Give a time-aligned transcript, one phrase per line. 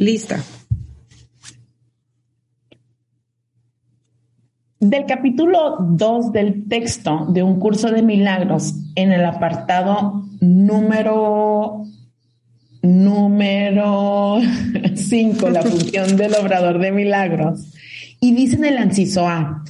[0.00, 0.42] Lista.
[4.78, 11.84] Del capítulo 2 del texto de un curso de milagros en el apartado número
[12.80, 14.38] número
[14.94, 17.70] 5, la función del obrador de milagros.
[18.22, 19.62] Y dice en el anciso A,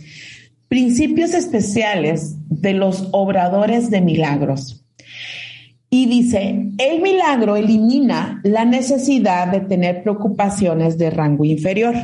[0.69, 4.80] principios especiales de los obradores de milagros.
[5.93, 11.97] Y dice, el milagro elimina la necesidad de tener preocupaciones de rango inferior,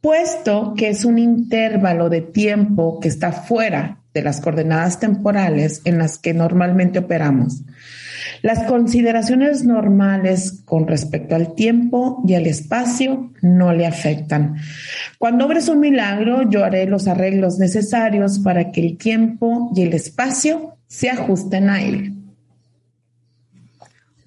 [0.00, 5.98] puesto que es un intervalo de tiempo que está fuera de las coordenadas temporales en
[5.98, 7.62] las que normalmente operamos.
[8.42, 14.56] Las consideraciones normales con respecto al tiempo y al espacio no le afectan.
[15.18, 19.92] Cuando obres un milagro, yo haré los arreglos necesarios para que el tiempo y el
[19.92, 22.17] espacio se ajusten a él.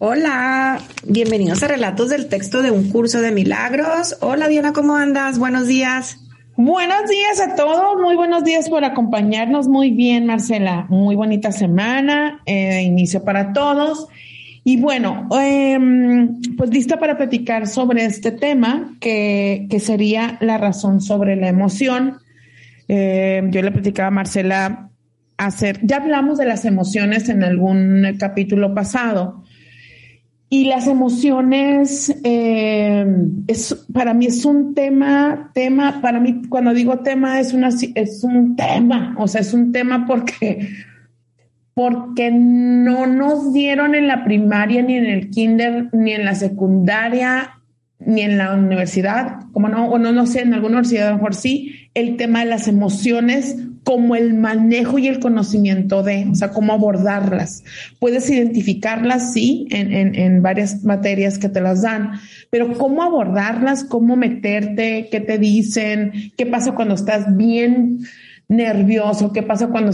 [0.04, 4.18] Hola, bienvenidos a Relatos del Texto de un curso de milagros.
[4.22, 5.38] Hola Diana, ¿cómo andas?
[5.38, 6.18] Buenos días.
[6.58, 9.68] Buenos días a todos, muy buenos días por acompañarnos.
[9.68, 14.08] Muy bien, Marcela, muy bonita semana, eh, inicio para todos.
[14.64, 21.00] Y bueno, em, pues lista para platicar sobre este tema que, que sería la razón
[21.00, 22.18] sobre la emoción.
[22.88, 24.90] Em, yo le platicaba a Marcela
[25.38, 29.41] hacer, ya hablamos de las emociones en algún capítulo pasado,
[30.54, 33.06] y las emociones, eh,
[33.48, 38.22] es, para mí es un tema, tema, para mí cuando digo tema es, una, es
[38.22, 40.68] un tema, o sea, es un tema porque,
[41.74, 47.52] porque no nos dieron en la primaria, ni en el kinder, ni en la secundaria,
[48.00, 51.16] ni en la universidad, como no, o no, no sé, en alguna universidad a lo
[51.16, 56.36] mejor sí, el tema de las emociones como el manejo y el conocimiento de, o
[56.36, 57.64] sea, cómo abordarlas.
[58.00, 62.12] Puedes identificarlas, sí, en, en, varias materias que te las dan,
[62.50, 68.00] pero cómo abordarlas, cómo meterte, qué te dicen, qué pasa cuando estás bien
[68.48, 69.92] nervioso, qué pasa cuando,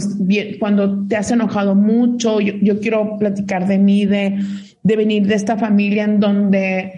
[0.58, 2.40] cuando te has enojado mucho.
[2.40, 4.38] Yo, yo quiero platicar de mí, de,
[4.82, 6.92] de venir de esta familia en donde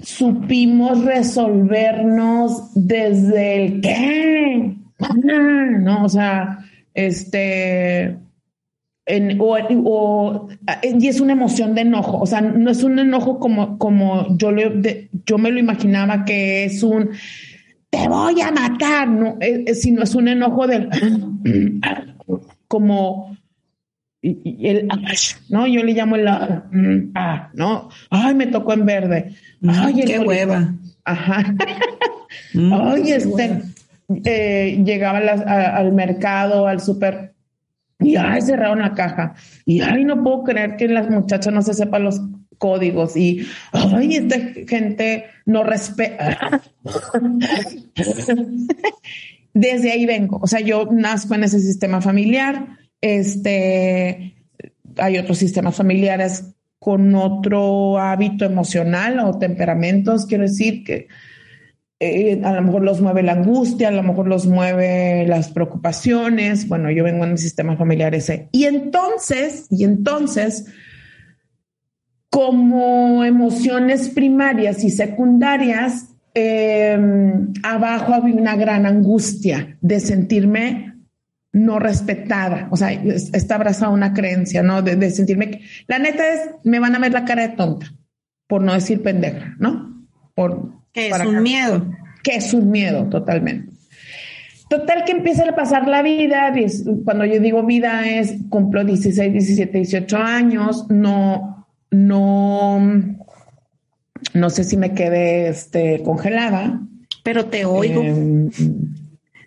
[0.00, 4.76] supimos resolvernos desde el qué,
[5.80, 6.58] no, o sea,
[6.94, 8.16] este,
[9.06, 10.48] en, o,
[10.82, 14.50] y es una emoción de enojo, o sea, no es un enojo como, como yo,
[15.26, 17.10] yo me lo imaginaba que es un
[17.90, 19.38] te voy a matar, no,
[19.74, 20.88] sino es un enojo del
[22.68, 23.36] como
[24.22, 24.88] el
[25.50, 29.34] no, yo le llamo el ah, no, ay, me tocó en verde,
[29.66, 30.74] ay, qué hueva,
[31.04, 31.54] ajá,
[32.54, 33.62] mm, ay, este
[34.24, 37.34] eh, llegaba al mercado, al súper,
[37.98, 39.34] y ay, cerraron la caja.
[39.64, 42.20] Y ay, no puedo creer que las muchachas no se sepan los
[42.58, 43.16] códigos.
[43.16, 46.62] Y ay, esta gente no respeta.
[49.54, 50.38] Desde ahí vengo.
[50.42, 52.78] O sea, yo nazco en ese sistema familiar.
[53.00, 54.34] Este,
[54.96, 61.06] hay otros sistemas familiares con otro hábito emocional o temperamentos, quiero decir que
[62.04, 66.66] eh, a lo mejor los mueve la angustia, a lo mejor los mueve las preocupaciones.
[66.66, 68.48] Bueno, yo vengo en un sistema familiar ese.
[68.50, 70.66] Y entonces, y entonces,
[72.28, 80.96] como emociones primarias y secundarias, em, abajo había una gran angustia de sentirme
[81.52, 82.66] no respetada.
[82.72, 84.82] O sea, está abrazada una creencia, ¿no?
[84.82, 87.94] De, sentirme la neta es, me van a ver la cara de tonta,
[88.48, 90.04] por no decir pendeja, ¿no?
[90.34, 91.86] Por que es un miedo.
[92.22, 93.72] Que es un miedo, totalmente.
[94.68, 96.52] Total que empieza a pasar la vida,
[97.04, 102.80] cuando yo digo vida es, cumplo 16, 17, 18 años, no, no,
[104.32, 106.80] no sé si me quedé este, congelada.
[107.22, 108.02] Pero te oigo.
[108.02, 108.48] Eh,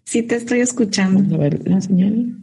[0.03, 1.35] sí te estoy escuchando.
[1.35, 2.37] A ver, la señal.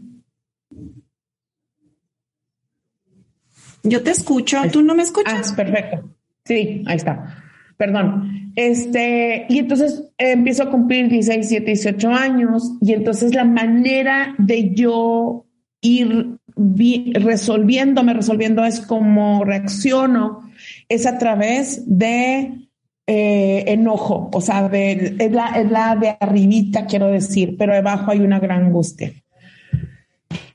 [3.84, 5.52] Yo te escucho, ¿tú no me escuchas?
[5.52, 6.10] Ah, perfecto.
[6.44, 7.41] Sí, ahí está.
[7.82, 8.52] Perdón.
[8.54, 14.72] Este, y entonces empiezo a cumplir 16, 17, 18 años y entonces la manera de
[14.72, 15.46] yo
[15.80, 20.48] ir resolviéndome, resolviendo es como reacciono,
[20.88, 22.68] es a través de
[23.08, 28.20] eh, enojo, o sea, es, la, es la de arribita, quiero decir, pero debajo hay
[28.20, 29.12] una gran angustia.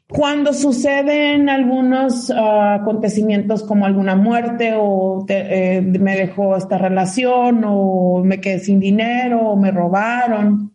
[0.10, 8.24] Cuando suceden algunos ah, acontecimientos como alguna muerte o eh, me dejó esta relación o
[8.24, 10.74] me quedé sin dinero o me robaron,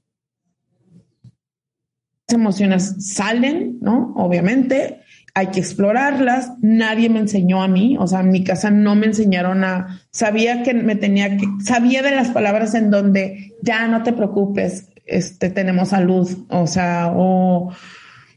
[2.28, 4.12] las emociones salen, ¿no?
[4.16, 5.00] Obviamente,
[5.32, 6.52] hay que explorarlas.
[6.60, 10.62] Nadie me enseñó a mí, o sea, en mi casa no me enseñaron a, sabía
[10.62, 15.48] que me tenía que, sabía de las palabras en donde ya no te preocupes, este,
[15.48, 17.72] tenemos salud, o sea, o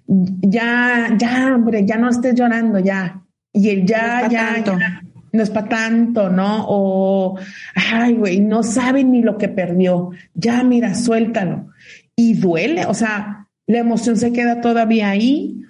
[0.07, 3.22] ya, ya, hombre, ya no estés llorando, ya.
[3.52, 6.66] Y el ya, ya, ya, no es para tanto, ¿no?
[6.68, 7.38] O,
[7.75, 10.12] ay, güey, no sabe ni lo que perdió.
[10.34, 11.68] Ya, mira, suéltalo.
[12.16, 15.62] Y duele, o sea, la emoción se queda todavía ahí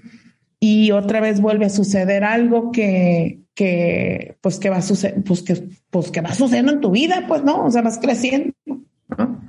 [0.60, 5.42] y otra vez vuelve a suceder algo que, que pues que va a suceder, pues
[5.42, 7.66] que, pues que va sucediendo en tu vida, pues, ¿no?
[7.66, 9.42] O sea, vas creciendo, ¿no?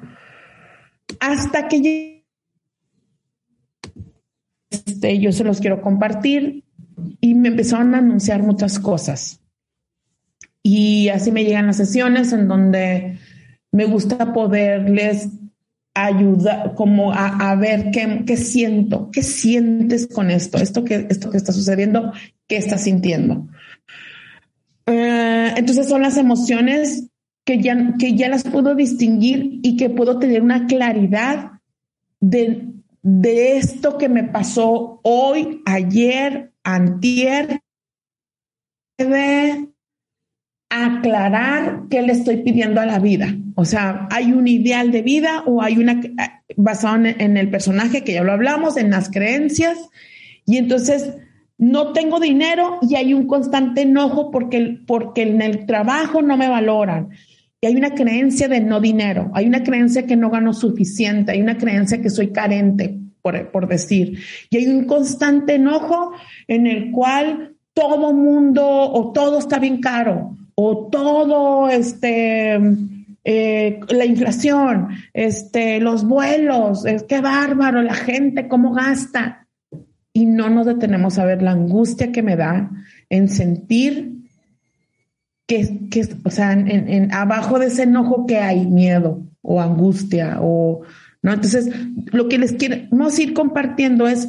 [1.21, 2.15] Hasta que
[5.19, 6.64] yo se los quiero compartir
[7.20, 9.41] y me empezaron a anunciar muchas cosas.
[10.62, 13.19] Y así me llegan las sesiones en donde
[13.70, 15.29] me gusta poderles
[15.94, 21.38] ayudar, como a, ver qué, qué, siento, qué sientes con esto, esto que, esto que
[21.38, 22.12] está sucediendo,
[22.47, 23.49] qué estás sintiendo.
[24.87, 27.09] Eh, entonces son las emociones
[27.44, 31.52] que ya, que ya las puedo distinguir y que puedo tener una claridad
[32.20, 32.75] de
[33.06, 37.61] de esto que me pasó hoy, ayer, antier,
[38.99, 39.69] debe
[40.69, 43.32] aclarar qué le estoy pidiendo a la vida.
[43.55, 46.00] O sea, hay un ideal de vida o hay una
[46.56, 49.79] basado en, el personaje que ya lo hablamos, en las creencias,
[50.44, 51.14] y entonces
[51.59, 56.49] no tengo dinero y hay un constante enojo porque, porque en el trabajo no me
[56.49, 57.11] valoran.
[57.61, 61.41] Y hay una creencia de no dinero, hay una creencia que no gano suficiente, hay
[61.41, 64.19] una creencia que soy carente, por, por decir.
[64.50, 66.12] Y hay un constante enojo
[66.47, 72.58] en el cual todo mundo o todo está bien caro o todo este
[73.29, 79.49] eh, la inflación, este, los vuelos, es que bárbaro, la gente, cómo gasta.
[80.12, 82.70] Y no nos detenemos a ver la angustia que me da
[83.11, 84.15] en sentir
[85.46, 90.82] que, que o sea, en, abajo de ese enojo que hay miedo o angustia o,
[91.22, 91.32] ¿no?
[91.32, 91.70] Entonces,
[92.12, 94.28] lo que les queremos ir compartiendo es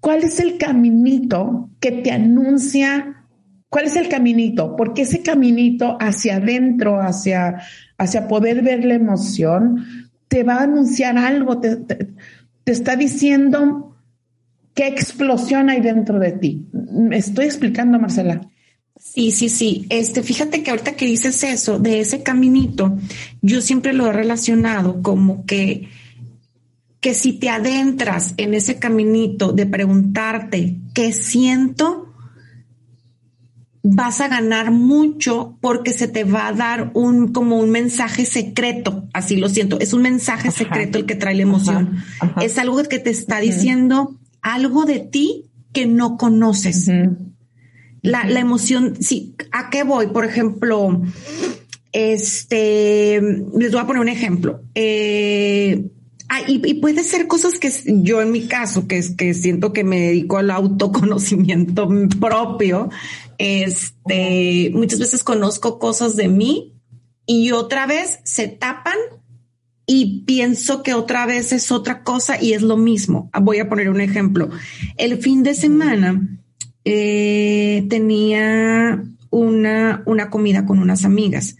[0.00, 3.24] cuál es el caminito que te anuncia,
[3.70, 7.62] cuál es el caminito, porque ese caminito hacia adentro, hacia,
[7.96, 9.84] hacia poder ver la emoción,
[10.28, 13.96] te va a anunciar algo, te, te está diciendo
[14.74, 16.66] qué explosión hay dentro de ti.
[16.72, 18.40] ¿Me estoy explicando, Marcela?
[19.14, 19.86] Sí, sí, sí.
[19.90, 22.96] Este, fíjate que ahorita que dices eso, de ese caminito,
[23.42, 25.90] yo siempre lo he relacionado como que,
[27.00, 32.14] que si te adentras en ese caminito de preguntarte qué siento,
[33.82, 39.08] vas a ganar mucho porque se te va a dar un como un mensaje secreto,
[39.12, 42.02] así lo siento, es un mensaje secreto el que trae la emoción.
[42.40, 46.88] Es algo que te está diciendo algo de ti que no conoces
[48.02, 50.08] la, la emoción, sí, ¿a qué voy?
[50.08, 51.00] Por ejemplo,
[51.92, 54.62] este, les voy a poner un ejemplo.
[54.74, 55.88] Eh,
[56.28, 57.70] ah, y, puede ser cosas que
[58.02, 61.88] yo en mi caso, que es que siento que me dedico al autoconocimiento
[62.20, 62.90] propio,
[63.38, 66.74] este, muchas veces conozco cosas de mí
[67.26, 68.96] y otra vez se tapan
[69.86, 73.30] y pienso que otra vez es otra cosa y es lo mismo.
[73.42, 74.48] Voy a poner un ejemplo.
[74.96, 76.41] El fin de semana
[76.84, 81.56] eh, tenía una, una comida con unas amigas.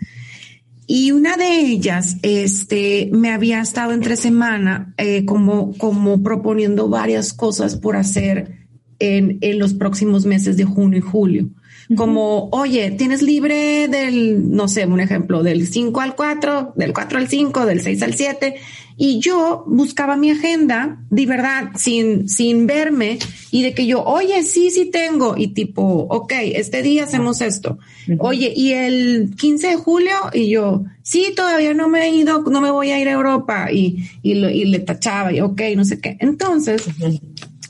[0.87, 7.33] Y una de ellas, este, me había estado entre semana eh, como, como proponiendo varias
[7.33, 8.67] cosas por hacer
[8.99, 11.49] en, en, los próximos meses de junio y julio.
[11.97, 17.19] Como, oye, tienes libre del, no sé, un ejemplo, del 5 al 4, del 4
[17.19, 18.55] al 5, del 6 al 7.
[18.97, 23.19] Y yo buscaba mi agenda de verdad sin, sin verme
[23.51, 25.37] y de que yo, oye, sí, sí tengo.
[25.37, 27.79] Y tipo, ok, este día hacemos esto.
[28.19, 32.61] Oye, y el 15 de julio y yo, sí, todavía no me he ido, no
[32.61, 36.01] me voy a ir a Europa y, y, y le tachaba y ok, no sé
[36.01, 36.17] qué.
[36.21, 36.85] Entonces,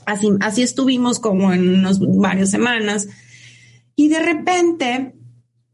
[0.05, 3.07] así, así estuvimos como en unos varias semanas
[3.95, 5.13] y de repente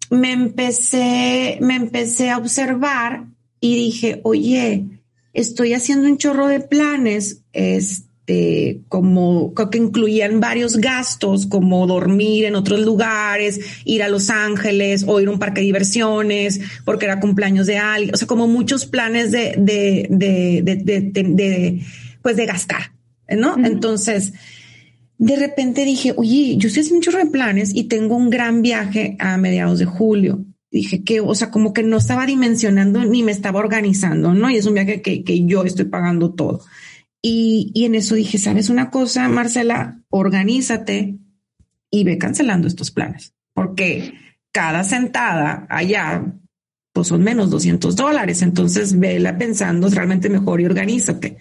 [0.10, 3.28] me empecé, me empecé a observar
[3.62, 4.99] y dije, oye,
[5.40, 12.56] estoy haciendo un chorro de planes, este, como que incluían varios gastos, como dormir en
[12.56, 17.20] otros lugares, ir a Los Ángeles o ir a un parque de diversiones, porque era
[17.20, 21.82] cumpleaños de alguien, o sea, como muchos planes de, de, de, de, de
[22.22, 22.92] pues de gastar,
[23.30, 23.56] ¿no?
[23.66, 24.34] Entonces,
[25.18, 28.62] de repente dije, oye, yo estoy haciendo un chorro de planes y tengo un gran
[28.62, 30.46] viaje a mediados de julio.
[30.72, 34.50] Dije que, o sea, como que no estaba dimensionando ni me estaba organizando, ¿no?
[34.52, 36.62] Y es un viaje que, que yo estoy pagando todo.
[37.22, 40.02] Y, y en eso dije, ¿sabes una cosa, Marcela?
[40.10, 41.18] Organízate
[41.92, 44.14] y ve cancelando estos planes, porque
[44.52, 46.24] cada sentada allá,
[46.94, 48.42] pues son menos 200 dólares.
[48.42, 51.38] Entonces, vela pensando realmente mejor y organízate.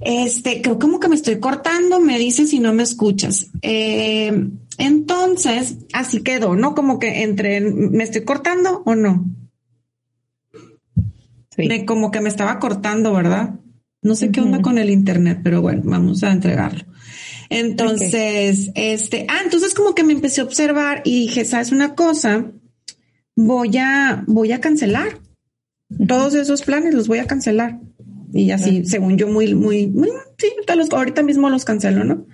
[0.00, 3.48] Este, creo como que me estoy cortando, me dices si no me escuchas.
[3.62, 6.74] Eh, entonces, así quedó, ¿no?
[6.74, 9.26] Como que entre, ¿me estoy cortando o no?
[11.56, 11.84] Sí.
[11.84, 13.60] como que me estaba cortando, ¿verdad?
[14.02, 16.86] No sé qué onda con el internet, pero bueno, vamos a entregarlo.
[17.50, 22.50] Entonces, este, ah, entonces como que me empecé a observar y dije, ¿sabes una cosa?
[23.36, 25.20] Voy a, voy a cancelar
[26.06, 27.80] todos esos planes, los voy a cancelar.
[28.32, 30.08] Y así, según yo, muy, muy, muy
[30.38, 30.48] sí,
[30.92, 32.26] ahorita mismo los cancelo, ¿no?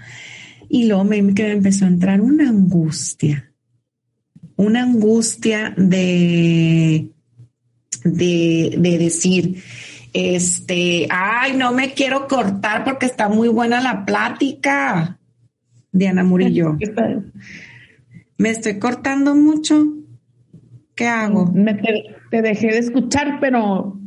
[0.69, 3.53] Y luego me, me empezó a entrar una angustia,
[4.57, 7.11] una angustia de,
[8.05, 9.63] de, de decir,
[10.13, 15.19] este, ay, no me quiero cortar porque está muy buena la plática.
[15.93, 16.77] Diana Murillo.
[18.39, 19.83] Me estoy cortando mucho.
[20.95, 21.51] ¿Qué hago?
[21.53, 23.99] Me te, te, dejé de escuchar, pero,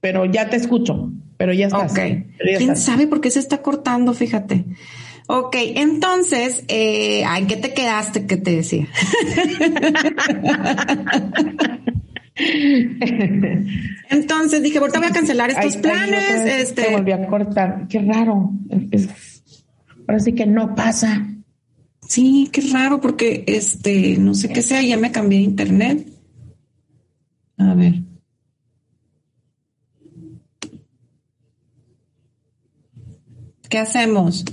[0.00, 1.78] pero ya te escucho pero ya está.
[1.86, 1.98] Ok.
[2.58, 4.12] ¿Quién sabe por qué se está cortando?
[4.12, 4.66] Fíjate.
[5.28, 8.26] Ok, entonces, eh, ay, ¿qué te quedaste?
[8.26, 8.88] ¿Qué te decía?
[14.10, 16.46] entonces dije, ahorita voy a cancelar estos planes.
[16.46, 16.92] este.
[16.92, 17.86] volví a cortar.
[17.88, 18.52] Qué raro.
[20.06, 21.26] ahora sí que no pasa.
[22.08, 26.08] Sí, qué raro porque este, no sé qué sea, ya me cambié de internet.
[27.58, 28.07] A ver.
[33.68, 34.44] ¿Qué hacemos?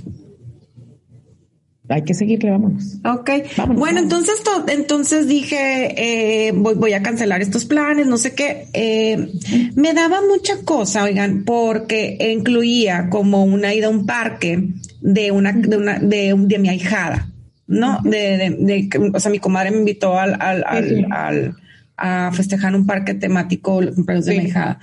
[1.88, 2.96] Hay que seguirle, vámonos.
[3.04, 3.30] Ok.
[3.74, 8.66] bueno, entonces, entonces dije, eh, voy, a cancelar estos planes, no sé qué.
[8.72, 9.28] Eh,
[9.76, 14.70] me daba mucha cosa, oigan, porque incluía como una ida a un parque
[15.00, 17.30] de una, de una, de, mi ahijada,
[17.68, 18.00] ¿no?
[18.02, 20.64] de, de, o sea, mi comadre me invitó al, al,
[21.12, 21.56] al
[21.96, 24.78] a festejar un parque temático el cumpleaños de mi hija.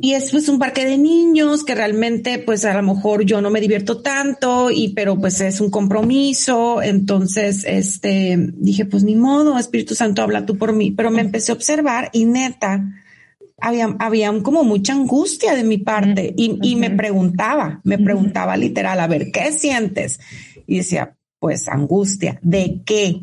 [0.00, 3.50] Y es pues un parque de niños que realmente pues a lo mejor yo no
[3.50, 6.82] me divierto tanto y pero pues es un compromiso.
[6.82, 11.52] Entonces, este, dije pues ni modo, Espíritu Santo habla tú por mí, pero me empecé
[11.52, 12.84] a observar y neta,
[13.60, 19.00] había, había como mucha angustia de mi parte y, y me preguntaba, me preguntaba literal,
[19.00, 20.20] a ver, ¿qué sientes?
[20.66, 23.22] Y decía, pues angustia, ¿de qué?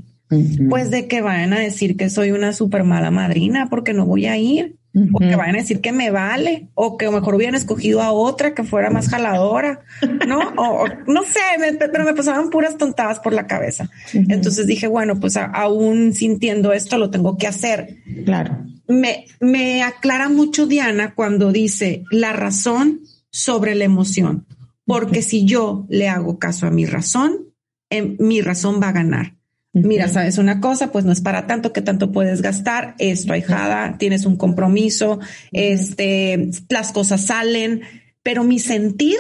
[0.70, 4.26] Pues de que vayan a decir que soy una súper mala madrina porque no voy
[4.26, 4.78] a ir.
[5.14, 8.56] O que vayan a decir que me vale, o que mejor hubieran escogido a otra
[8.56, 9.82] que fuera más jaladora,
[10.28, 10.40] ¿no?
[10.58, 13.92] o, no sé, pero me pasaban puras tontadas por la cabeza.
[14.14, 17.98] Entonces dije, bueno, pues aún sintiendo esto lo tengo que hacer.
[18.26, 18.66] Claro.
[18.88, 24.48] Me, me aclara mucho Diana cuando dice la razón sobre la emoción,
[24.86, 27.54] porque si yo le hago caso a mi razón,
[27.92, 29.37] em, mi razón va a ganar.
[29.84, 32.96] Mira, sabes una cosa, pues no es para tanto que tanto puedes gastar.
[33.00, 35.20] Esto, ahijada, tienes un compromiso,
[35.52, 37.82] este, las cosas salen,
[38.24, 39.18] pero mi sentir,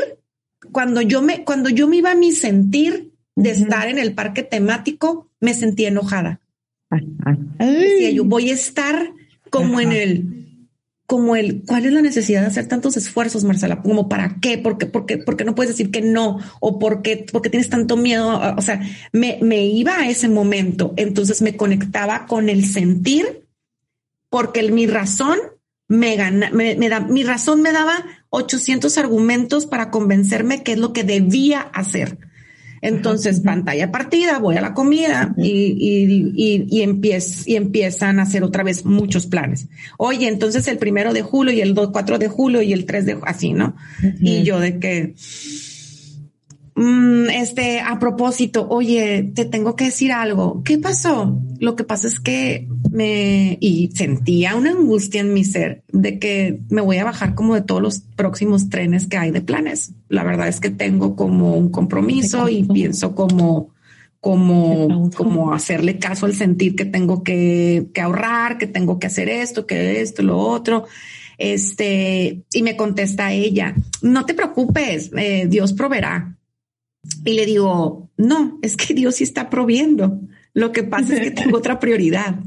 [0.71, 4.43] cuando yo me, cuando yo me iba a mi sentir de estar en el parque
[4.43, 6.41] temático, me sentí enojada.
[7.59, 9.11] Decía yo, voy a estar
[9.49, 10.46] como en el
[11.07, 14.85] como el cuál es la necesidad de hacer tantos esfuerzos, Marcela, como para qué, porque,
[14.85, 18.41] porque, porque no puedes decir que no, o porque, porque tienes tanto miedo.
[18.57, 18.81] O sea,
[19.13, 20.93] me, me iba a ese momento.
[20.97, 23.47] Entonces me conectaba con el sentir,
[24.29, 25.39] porque mi razón
[25.87, 30.91] me gana, me, da, mi razón me daba 800 argumentos para convencerme qué es lo
[30.91, 32.17] que debía hacer.
[32.81, 36.81] Entonces, pantalla partida, voy a la comida y, y, y, y,
[37.45, 39.67] y empiezan a hacer otra vez muchos planes.
[39.97, 43.17] Oye, entonces el primero de julio y el 4 de julio y el 3 de
[43.23, 43.75] así, ¿no?
[44.19, 45.13] Y yo de que,
[46.77, 50.61] Mm, este, a propósito, oye, te tengo que decir algo.
[50.63, 51.41] ¿Qué pasó?
[51.59, 56.59] Lo que pasa es que me y sentía una angustia en mi ser de que
[56.69, 59.93] me voy a bajar como de todos los próximos trenes que hay de planes.
[60.07, 63.71] La verdad es que tengo como un compromiso y pienso como
[64.19, 69.29] como, como hacerle caso al sentir que tengo que, que, ahorrar, que tengo que hacer
[69.29, 70.85] esto, que esto, lo otro.
[71.39, 76.36] Este, y me contesta ella, no te preocupes, eh, Dios proveerá.
[77.27, 80.21] Y le digo, no, es que Dios sí está proviendo.
[80.53, 82.39] Lo que pasa es que tengo otra prioridad,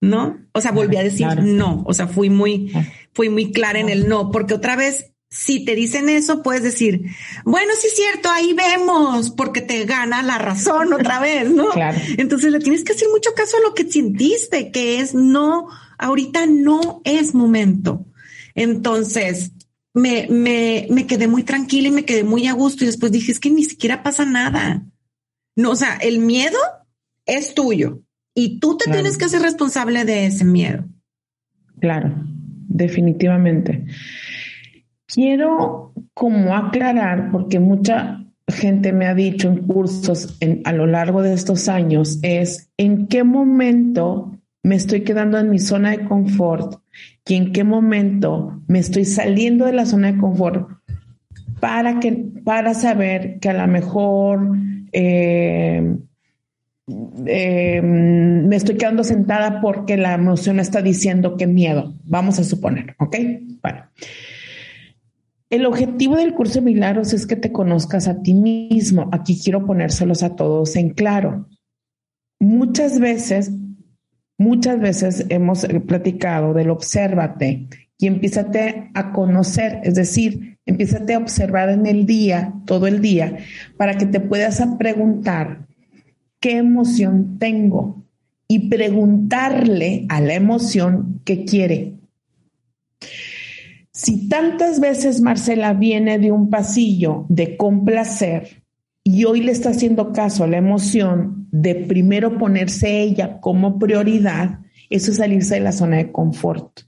[0.00, 0.40] ¿no?
[0.50, 2.72] O sea, volví a decir no, o sea, fui muy,
[3.12, 7.02] fui muy clara en el no, porque otra vez si te dicen eso, puedes decir,
[7.44, 11.70] bueno, sí es cierto, ahí vemos, porque te gana la razón otra vez, ¿no?
[11.70, 11.98] Claro.
[12.16, 15.68] Entonces le tienes que hacer mucho caso a lo que sentiste, que es no,
[15.98, 18.06] ahorita no es momento.
[18.56, 19.52] Entonces,
[19.96, 23.32] me, me, me quedé muy tranquila y me quedé muy a gusto y después dije,
[23.32, 24.84] es que ni siquiera pasa nada.
[25.56, 26.58] No, o sea, el miedo
[27.24, 28.02] es tuyo
[28.34, 30.84] y tú te tienes que hacer responsable de ese miedo.
[31.80, 32.12] Claro,
[32.68, 33.86] definitivamente.
[35.06, 41.32] Quiero como aclarar, porque mucha gente me ha dicho en cursos a lo largo de
[41.32, 44.35] estos años, es en qué momento
[44.66, 46.80] me estoy quedando en mi zona de confort
[47.24, 50.68] y en qué momento me estoy saliendo de la zona de confort
[51.60, 52.12] para, que,
[52.44, 54.56] para saber que a lo mejor
[54.90, 55.96] eh,
[57.26, 62.96] eh, me estoy quedando sentada porque la emoción está diciendo que miedo, vamos a suponer,
[62.98, 63.16] ¿ok?
[63.62, 63.84] Bueno.
[65.48, 69.08] El objetivo del curso de milagros es que te conozcas a ti mismo.
[69.12, 71.46] Aquí quiero ponérselos a todos en claro.
[72.40, 73.52] Muchas veces,
[74.46, 77.66] muchas veces hemos platicado del obsérvate
[77.98, 83.38] y empiézate a conocer, es decir, empiézate a observar en el día, todo el día,
[83.76, 85.66] para que te puedas preguntar
[86.38, 88.04] qué emoción tengo
[88.46, 91.94] y preguntarle a la emoción qué quiere.
[93.92, 98.62] Si tantas veces Marcela viene de un pasillo de complacer
[99.02, 104.60] y hoy le está haciendo caso a la emoción de primero ponerse ella como prioridad,
[104.90, 106.80] eso es salirse de la zona de confort.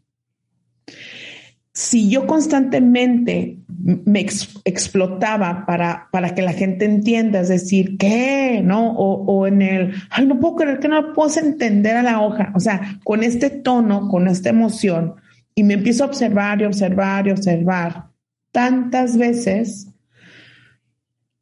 [1.73, 3.61] Si yo constantemente
[4.05, 8.61] me explotaba para, para que la gente entienda, es decir, ¿qué?
[8.63, 8.93] ¿No?
[8.93, 12.53] O, o, en el, ay, no puedo creer que no puedo entender a la hoja.
[12.55, 15.15] O sea, con este tono, con esta emoción,
[15.55, 18.09] y me empiezo a observar y observar y observar
[18.51, 19.89] tantas veces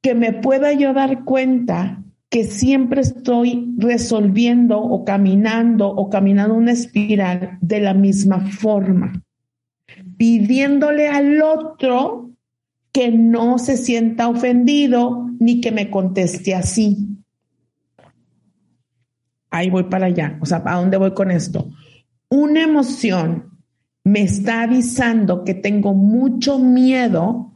[0.01, 6.73] que me pueda yo dar cuenta que siempre estoy resolviendo o caminando o caminando una
[6.73, 9.23] espiral de la misma forma,
[10.17, 12.31] pidiéndole al otro
[12.93, 16.97] que no se sienta ofendido ni que me conteste así.
[19.51, 20.39] Ahí voy para allá.
[20.41, 21.71] O sea, ¿a dónde voy con esto?
[22.29, 23.61] Una emoción
[24.03, 27.53] me está avisando que tengo mucho miedo.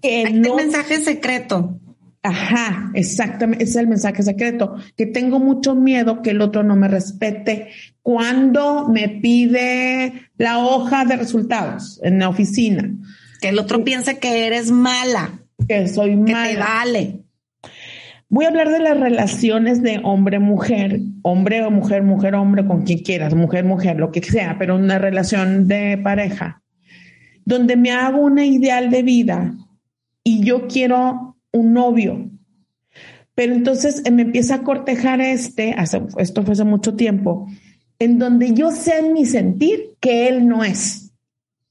[0.00, 0.56] que no...
[0.56, 1.80] mensaje secreto.
[2.24, 6.86] Ajá, exactamente, es el mensaje secreto, que tengo mucho miedo que el otro no me
[6.86, 12.88] respete cuando me pide la hoja de resultados en la oficina.
[13.40, 15.40] Que el otro piense que eres mala.
[15.66, 16.44] Que soy mala.
[16.44, 17.22] Que te vale.
[18.28, 23.34] Voy a hablar de las relaciones de hombre-mujer, hombre o mujer, mujer-hombre, con quien quieras,
[23.34, 26.62] mujer-mujer, lo que sea, pero una relación de pareja,
[27.44, 29.52] donde me hago una ideal de vida
[30.24, 32.30] y yo quiero un novio.
[33.34, 35.74] Pero entonces eh, me empieza a cortejar este,
[36.18, 37.46] esto fue hace mucho tiempo,
[37.98, 41.12] en donde yo sé en mi sentir que él no es.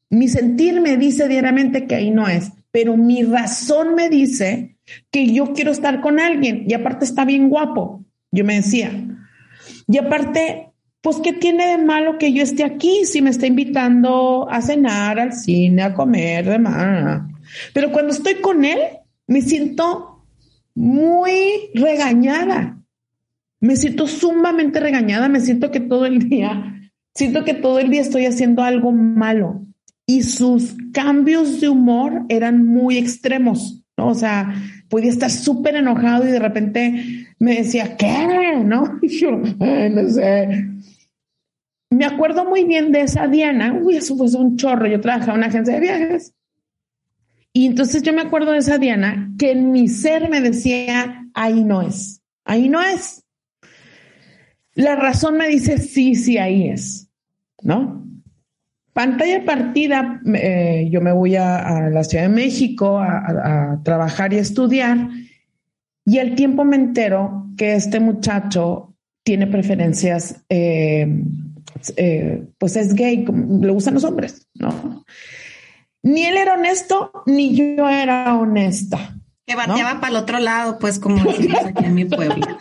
[0.10, 4.78] Mi sentir me dice diariamente que ahí no es, pero mi razón me dice
[5.10, 8.92] que yo quiero estar con alguien y aparte está bien guapo, yo me decía.
[9.88, 10.70] Y aparte,
[11.02, 15.20] pues, ¿qué tiene de malo que yo esté aquí si me está invitando a cenar,
[15.20, 17.24] al cine, a comer, demás?
[17.74, 18.80] Pero cuando estoy con él,
[19.32, 20.26] me siento
[20.76, 22.84] muy regañada.
[23.62, 28.02] Me siento sumamente regañada, me siento que todo el día, siento que todo el día
[28.02, 29.66] estoy haciendo algo malo.
[30.06, 33.82] Y sus cambios de humor eran muy extremos.
[33.96, 34.54] O sea,
[34.90, 38.62] podía estar súper enojado y de repente me decía, ¿qué?
[38.66, 39.00] ¿No?
[39.02, 40.68] Y no sé.
[41.90, 43.80] Me acuerdo muy bien de esa Diana.
[43.82, 44.88] Uy, eso fue un chorro.
[44.88, 46.34] Yo trabajaba en una agencia de viajes.
[47.54, 51.64] Y entonces yo me acuerdo de esa Diana que en mi ser me decía, ahí
[51.64, 53.24] no es, ahí no es.
[54.74, 57.10] La razón me dice, sí, sí, ahí es,
[57.62, 58.02] ¿no?
[58.94, 65.10] Pantalla partida, eh, yo me voy a, la Ciudad de México a, trabajar y estudiar
[66.06, 71.08] y al tiempo me entero que este muchacho tiene preferencias, eh,
[71.96, 73.26] eh, pues es gay,
[73.62, 75.01] le gustan los hombres, ¿no?
[76.04, 79.16] Ni él era honesto, ni yo era honesta.
[79.46, 82.58] Que bateaba para el otro lado, pues como decimos aquí en mi pueblo.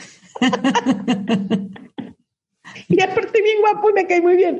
[2.88, 4.58] y aparte bien guapo, me cae muy bien.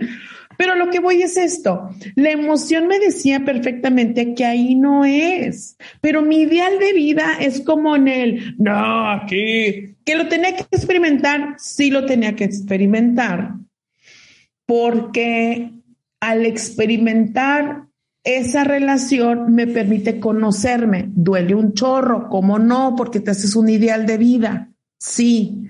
[0.57, 1.88] Pero lo que voy es esto.
[2.16, 5.79] La emoción me decía perfectamente que ahí no es.
[6.03, 10.64] Pero mi ideal de vida es como en el, no, aquí, que lo tenía que
[10.71, 11.55] experimentar.
[11.57, 13.55] Sí lo tenía que experimentar.
[14.66, 15.71] Porque
[16.21, 17.87] al experimentar
[18.25, 21.11] esa relación me permite conocerme.
[21.15, 22.95] Duele un chorro, ¿cómo no?
[22.97, 24.73] Porque te haces un ideal de vida.
[24.99, 25.65] Sí.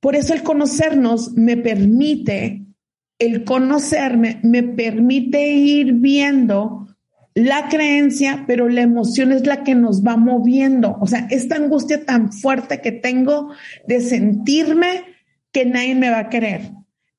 [0.00, 2.68] Por eso el conocernos me permite
[3.18, 6.86] el conocerme me permite ir viendo
[7.34, 10.96] la creencia, pero la emoción es la que nos va moviendo.
[11.00, 13.50] O sea, esta angustia tan fuerte que tengo
[13.86, 15.04] de sentirme
[15.52, 16.72] que nadie me va a querer.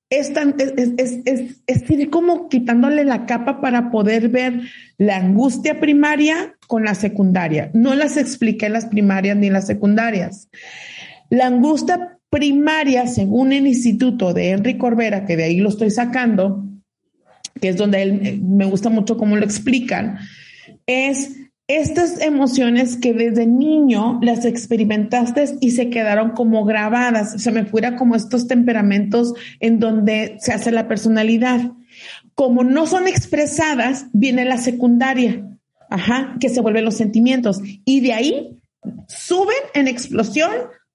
[0.09, 4.61] Es, es, es, es, ir como quitándole la capa para poder ver
[4.97, 7.69] la angustia primaria con la secundaria.
[7.73, 10.49] No las expliqué las primarias ni las secundarias.
[11.29, 16.65] La angustia primaria, según el instituto de Henry Corbera, que de ahí lo estoy sacando,
[17.61, 20.17] que es donde él eh, me gusta mucho cómo lo explican,
[20.85, 21.38] es
[21.69, 27.95] estas emociones que desde niño las experimentaste y se quedaron como grabadas, se me fuera
[27.95, 31.71] como estos temperamentos en donde se hace la personalidad.
[32.33, 35.47] Como no son expresadas, viene la secundaria,
[35.91, 38.59] ajá, que se vuelven los sentimientos y de ahí
[39.07, 40.49] suben en explosión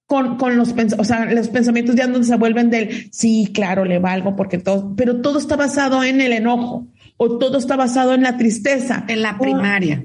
[0.07, 4.01] con, con los, o sea, los pensamientos ya donde se vuelven del, sí, claro, le
[4.01, 8.25] valgo porque todo, pero todo está basado en el enojo o todo está basado en
[8.25, 9.05] la tristeza.
[9.07, 10.05] En la primaria.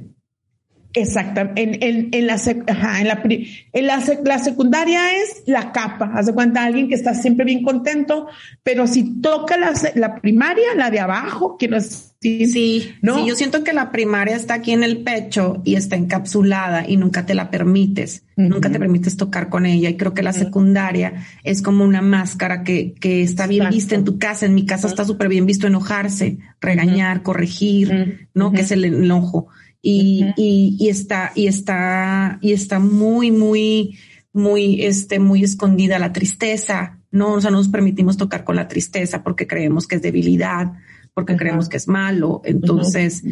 [0.94, 6.12] Exacto, en, en, en, la, ajá, en, la, en la, la, secundaria es la capa,
[6.16, 8.28] hace cuenta alguien que está siempre bien contento,
[8.64, 13.20] pero si toca la, la primaria, la de abajo, no es Sí, ¿no?
[13.20, 16.98] sí, yo siento que la primaria está aquí en el pecho y está encapsulada y
[16.98, 19.90] nunca te la permites, nunca te permites tocar con ella.
[19.90, 24.04] Y creo que la secundaria es como una máscara que, que está bien vista en
[24.04, 24.46] tu casa.
[24.46, 28.52] En mi casa está súper bien visto enojarse, regañar, corregir, ¿no?
[28.52, 29.48] Que es el enojo.
[29.82, 33.98] Y, y, y, está, y está, y está muy, muy,
[34.34, 37.00] muy, este, muy escondida la tristeza.
[37.12, 40.74] No, o sea, no nos permitimos tocar con la tristeza porque creemos que es debilidad
[41.20, 42.42] porque creemos que es malo.
[42.46, 43.24] Entonces,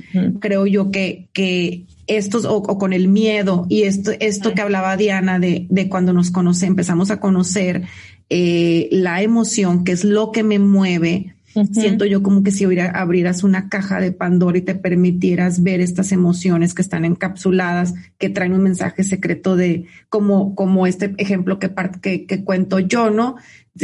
[0.42, 5.40] creo yo que, que estos, o, con el miedo, y esto, esto que hablaba Diana
[5.40, 7.84] de, de cuando nos conoce, empezamos a conocer
[8.30, 11.37] eh, la emoción, que es lo que me mueve,
[11.72, 16.12] Siento yo como que si abrieras una caja de Pandora y te permitieras ver estas
[16.12, 21.72] emociones que están encapsuladas, que traen un mensaje secreto de como, como este ejemplo que,
[22.02, 23.36] que, que cuento yo, ¿no?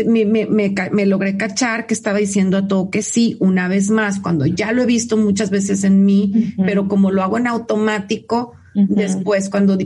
[0.07, 4.19] Me, me, me, logré cachar que estaba diciendo a todo que sí, una vez más,
[4.19, 8.53] cuando ya lo he visto muchas veces en mí, pero como lo hago en automático,
[8.73, 9.77] después cuando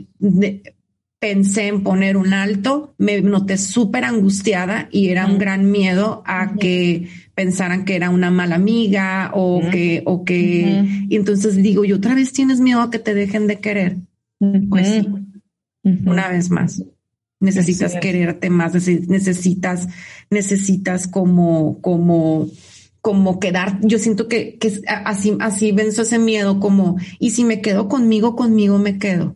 [1.20, 6.54] pensé en poner un alto, me noté súper angustiada y era un gran miedo a
[6.56, 11.98] que pensaran que era una mala amiga o que, o que, y entonces digo, yo
[11.98, 13.98] otra vez tienes miedo a que te dejen de querer.
[14.40, 15.08] Pues sí,
[15.84, 16.84] una vez más.
[17.40, 18.74] Necesitas quererte más,
[19.08, 19.88] necesitas,
[20.32, 22.48] necesitas como, como,
[23.02, 23.80] como quedar.
[23.84, 28.36] Yo siento que, que así, así venzo ese miedo como, y si me quedo conmigo,
[28.36, 29.36] conmigo me quedo.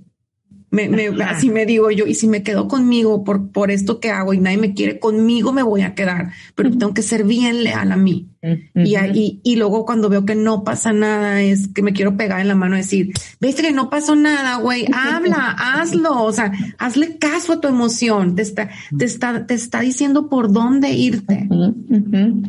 [0.72, 4.10] Me, me, así me digo yo, y si me quedo conmigo por, por esto que
[4.10, 7.64] hago y nadie me quiere, conmigo me voy a quedar, pero tengo que ser bien
[7.64, 8.30] leal a mí.
[8.74, 12.40] y, y, y, luego cuando veo que no pasa nada, es que me quiero pegar
[12.40, 16.54] en la mano y decir, ves que no pasó nada, güey, habla, hazlo, o sea,
[16.78, 21.50] hazle caso a tu emoción, te está, te está, te está diciendo por dónde irte.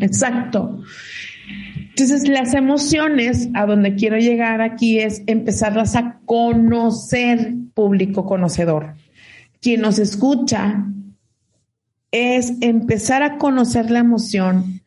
[0.00, 0.80] Exacto.
[1.92, 8.94] Entonces, las emociones a donde quiero llegar aquí es empezarlas a conocer público conocedor.
[9.60, 10.86] Quien nos escucha
[12.10, 14.80] es empezar a conocer la emoción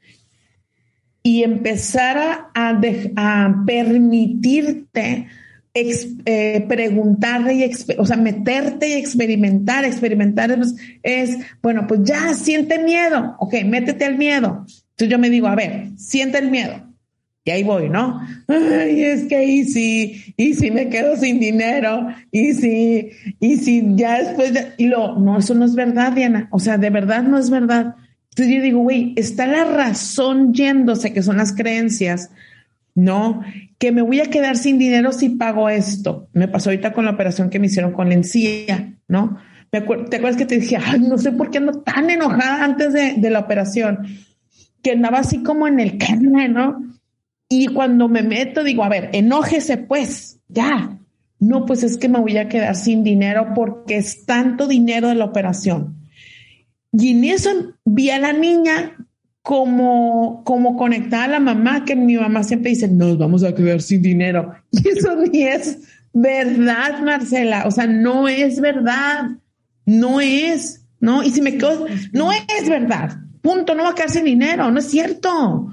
[1.21, 5.27] y empezar a, permitirte
[5.75, 9.85] eh, preguntarle y, o sea, meterte y experimentar.
[9.85, 13.35] Experimentar es, es, bueno, pues ya siente miedo.
[13.37, 14.65] Ok, métete al miedo.
[14.91, 16.94] Entonces yo me digo, a ver, siente el miedo.
[17.47, 18.19] Y ahí voy, ¿no?
[18.47, 23.83] Ay, es que y si, y si me quedo sin dinero, y si, y si
[23.95, 26.47] ya después de, y lo, no, eso no es verdad, Diana.
[26.51, 27.97] O sea, de verdad no es verdad.
[28.31, 32.31] Entonces yo digo, güey, está la razón yéndose, que son las creencias,
[32.95, 33.43] ¿no?
[33.77, 36.27] Que me voy a quedar sin dinero si pago esto.
[36.33, 39.37] Me pasó ahorita con la operación que me hicieron con la encía, ¿no?
[39.69, 43.13] ¿Te acuerdas que te dije, ay, no sé por qué ando tan enojada antes de,
[43.17, 43.99] de la operación?
[44.81, 46.95] Que andaba así como en el carne, ¿no?
[47.49, 50.97] Y cuando me meto, digo, a ver, enójese pues, ya,
[51.39, 55.15] no, pues es que me voy a quedar sin dinero porque es tanto dinero de
[55.15, 55.95] la operación.
[56.91, 57.49] Y en eso
[57.83, 58.95] vi a la niña
[59.41, 63.81] como, como conectada a la mamá, que mi mamá siempre dice, nos vamos a quedar
[63.81, 64.55] sin dinero.
[64.71, 65.79] Y eso ni es
[66.13, 67.65] verdad, Marcela.
[67.67, 69.37] O sea, no es verdad.
[69.85, 71.21] No es, ¿no?
[71.21, 73.19] Y si me quedo, no es verdad.
[73.41, 75.71] Punto, no va a quedar sin dinero, no es cierto.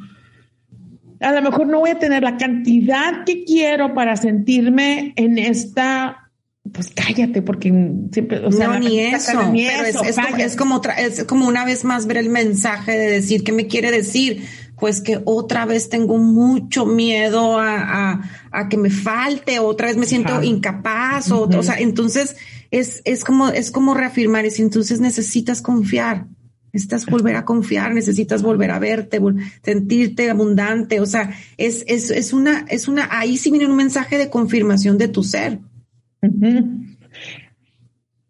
[1.22, 6.22] A lo mejor no voy a tener la cantidad que quiero para sentirme en esta
[6.70, 7.72] pues cállate, porque
[8.12, 11.64] siempre, o sea, no, ni eso, pero es, como, es, como otra, es como una
[11.64, 14.46] vez más ver el mensaje de decir, ¿qué me quiere decir?
[14.78, 20.06] Pues que otra vez tengo mucho miedo a, a, que me falte, otra vez me
[20.06, 22.36] siento incapaz, o, o sea, entonces
[22.70, 26.26] es, es como, es como reafirmar, y entonces necesitas confiar,
[26.72, 29.20] necesitas volver a confiar, necesitas volver a verte,
[29.62, 34.16] sentirte abundante, o sea, es, es, es una, es una, ahí sí viene un mensaje
[34.16, 35.58] de confirmación de tu ser.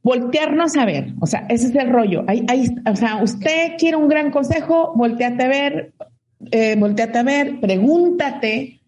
[0.03, 2.25] Voltearnos a ver, o sea, ese es el rollo.
[2.27, 5.93] Ahí, o sea, usted quiere un gran consejo, volteate a ver,
[6.51, 8.81] eh, volteate a ver, pregúntate,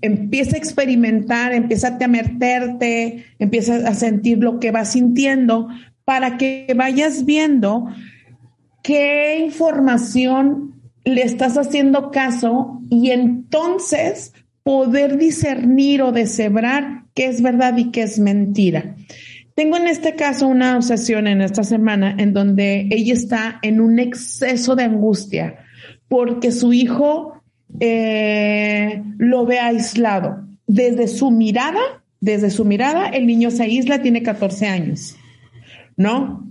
[0.00, 5.68] empieza a experimentar, empieza a meterte, empieza a sentir lo que vas sintiendo
[6.04, 7.86] para que vayas viendo
[8.86, 17.76] qué información le estás haciendo caso y entonces poder discernir o deshebrar qué es verdad
[17.76, 18.94] y qué es mentira.
[19.56, 23.98] Tengo en este caso una obsesión en esta semana en donde ella está en un
[23.98, 25.56] exceso de angustia
[26.06, 27.42] porque su hijo
[27.80, 30.46] eh, lo ve aislado.
[30.68, 31.80] Desde su mirada,
[32.20, 35.16] desde su mirada, el niño se aísla, tiene 14 años,
[35.96, 36.46] ¿no?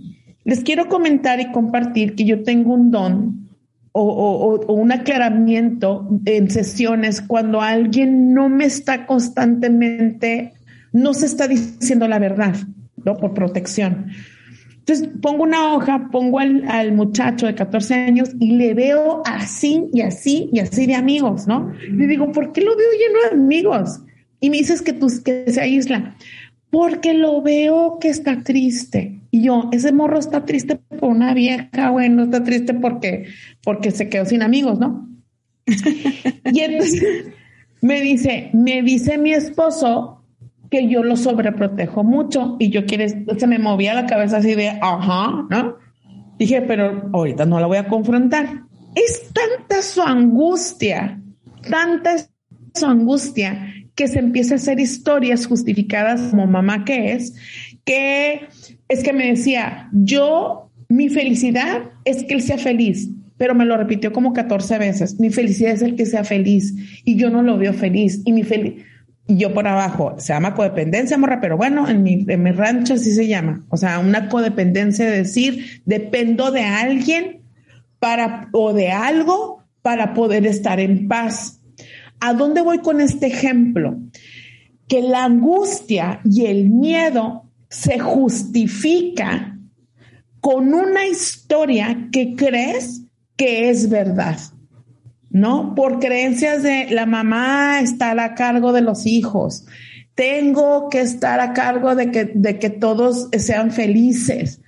[0.46, 3.48] Les quiero comentar y compartir que yo tengo un don
[3.90, 10.52] o, un aclaramiento en sesiones cuando alguien no me está constantemente,
[10.92, 12.54] no se está diciendo la verdad,
[13.04, 13.16] ¿no?
[13.16, 14.06] Por protección.
[14.78, 20.02] Entonces pongo una hoja, pongo al, muchacho de 14 años y le veo así y
[20.02, 21.72] así y así de amigos, ¿no?
[21.90, 23.98] Le digo, ¿por qué lo veo lleno de amigos?
[24.38, 26.14] Y me dices que, tú, que se aísla.
[26.70, 29.15] Porque lo veo que está triste.
[29.30, 33.26] Y yo, ese morro está triste por una vieja, bueno, está triste porque,
[33.62, 35.08] porque se quedó sin amigos, ¿no?
[35.66, 37.26] y entonces
[37.80, 40.24] me dice, me dice mi esposo
[40.70, 44.68] que yo lo sobreprotejo mucho y yo quiere, se me movía la cabeza así de,
[44.68, 45.76] ajá, ¿no?
[46.38, 48.64] Dije, pero ahorita no la voy a confrontar.
[48.94, 51.20] Es tanta su angustia,
[51.68, 52.16] tanta
[52.74, 57.34] su angustia que se empieza a hacer historias justificadas como mamá que es,
[57.84, 58.48] que
[58.88, 63.76] es que me decía, yo, mi felicidad es que él sea feliz, pero me lo
[63.76, 67.58] repitió como 14 veces, mi felicidad es el que sea feliz y yo no lo
[67.58, 68.84] veo feliz y mi feliz...
[69.28, 72.94] Y yo por abajo, se llama codependencia, morra, pero bueno, en mi, en mi rancho
[72.94, 73.64] así se llama.
[73.70, 77.40] O sea, una codependencia de decir, dependo de alguien
[77.98, 81.60] para, o de algo para poder estar en paz.
[82.20, 83.98] ¿A dónde voy con este ejemplo?
[84.86, 89.58] Que la angustia y el miedo se justifica
[90.40, 93.02] con una historia que crees
[93.36, 94.38] que es verdad,
[95.30, 95.74] ¿no?
[95.74, 99.66] Por creencias de la mamá está a cargo de los hijos,
[100.14, 104.60] tengo que estar a cargo de que, de que todos sean felices.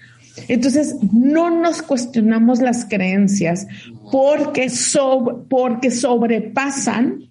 [0.46, 3.66] Entonces, no nos cuestionamos las creencias
[4.12, 4.70] porque,
[5.48, 7.30] porque sobrepasan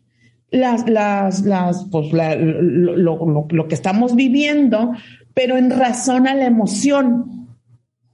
[0.49, 4.93] las, las, las, pues, lo, que estamos viviendo,
[5.37, 7.47] pero en razón a la emoción.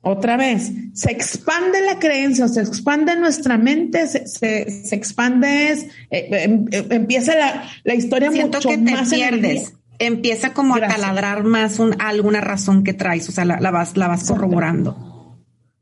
[0.02, 6.66] Otra vez, se expande la creencia, se expande nuestra mente, se, se, expande, eh, em,
[6.70, 9.74] em, empieza la, la historia Siento mucho que te pierdes.
[10.00, 13.96] Empieza como a taladrar más un, alguna razón que traes, o sea, la, la vas,
[13.96, 15.40] la vas corroborando.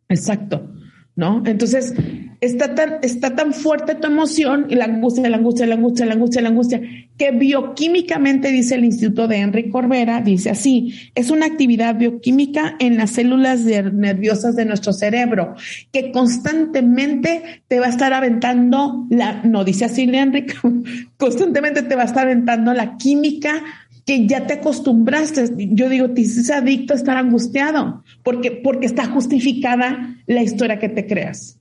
[0.10, 0.70] Exacto.
[1.16, 1.44] ¿No?
[1.46, 1.94] Entonces,
[2.42, 6.14] está tan, está tan fuerte tu emoción y la angustia, la angustia, la angustia, la
[6.14, 6.82] angustia, la angustia,
[7.18, 12.98] que bioquímicamente, dice el Instituto de Henry Corbera, dice así, es una actividad bioquímica en
[12.98, 15.56] las células nerviosas de nuestro cerebro,
[15.92, 20.48] que constantemente te va a estar aventando la, no dice así Henry,
[21.18, 23.62] constantemente te va a estar aventando la química
[24.06, 25.50] que ya te acostumbraste.
[25.58, 30.90] Yo digo, te es adicto a estar angustiado, porque, porque está justificada la historia que
[30.90, 31.60] te creas.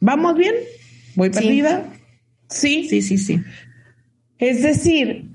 [0.00, 0.54] ¿Vamos bien?
[1.16, 1.84] ¿Voy perdida?
[2.48, 2.86] Sí.
[2.88, 3.40] Sí, sí, sí.
[4.38, 5.30] Es decir,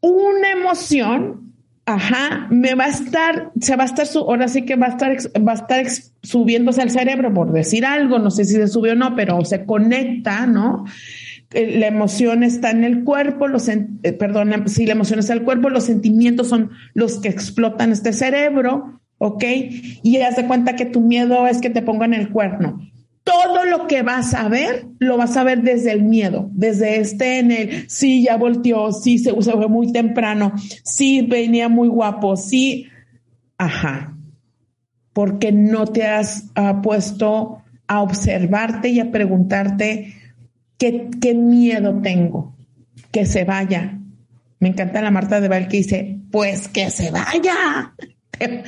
[0.00, 1.54] una emoción,
[1.86, 5.16] ajá, me va a estar, se va a estar, ahora sí que va a estar,
[5.46, 5.86] va a estar
[6.22, 9.64] subiéndose al cerebro por decir algo, no sé si se sube o no, pero se
[9.64, 10.84] conecta, ¿no?
[11.54, 13.86] Eh, la emoción está en el cuerpo, los, eh,
[14.18, 18.12] perdón, si la emoción está en el cuerpo, los sentimientos son los que explotan este
[18.12, 19.44] cerebro, ¿ok?
[20.02, 22.80] Y haz de cuenta que tu miedo es que te pongan el cuerno.
[23.24, 27.38] Todo lo que vas a ver, lo vas a ver desde el miedo, desde este
[27.38, 32.88] en el, sí, ya volteó, sí, se, fue muy temprano, sí, venía muy guapo, sí,
[33.58, 34.16] ajá,
[35.12, 40.14] porque no te has uh, puesto a observarte y a preguntarte
[40.82, 42.56] qué, qué miedo tengo,
[43.12, 44.00] que se vaya.
[44.58, 47.94] Me encanta la Marta de Val que dice, pues que se vaya.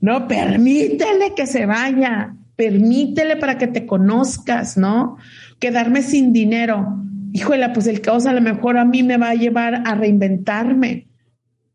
[0.00, 5.16] No, permítele que se vaya, permítele para que te conozcas, ¿no?
[5.58, 7.02] Quedarme sin dinero.
[7.32, 11.08] Híjole, pues el caos a lo mejor a mí me va a llevar a reinventarme,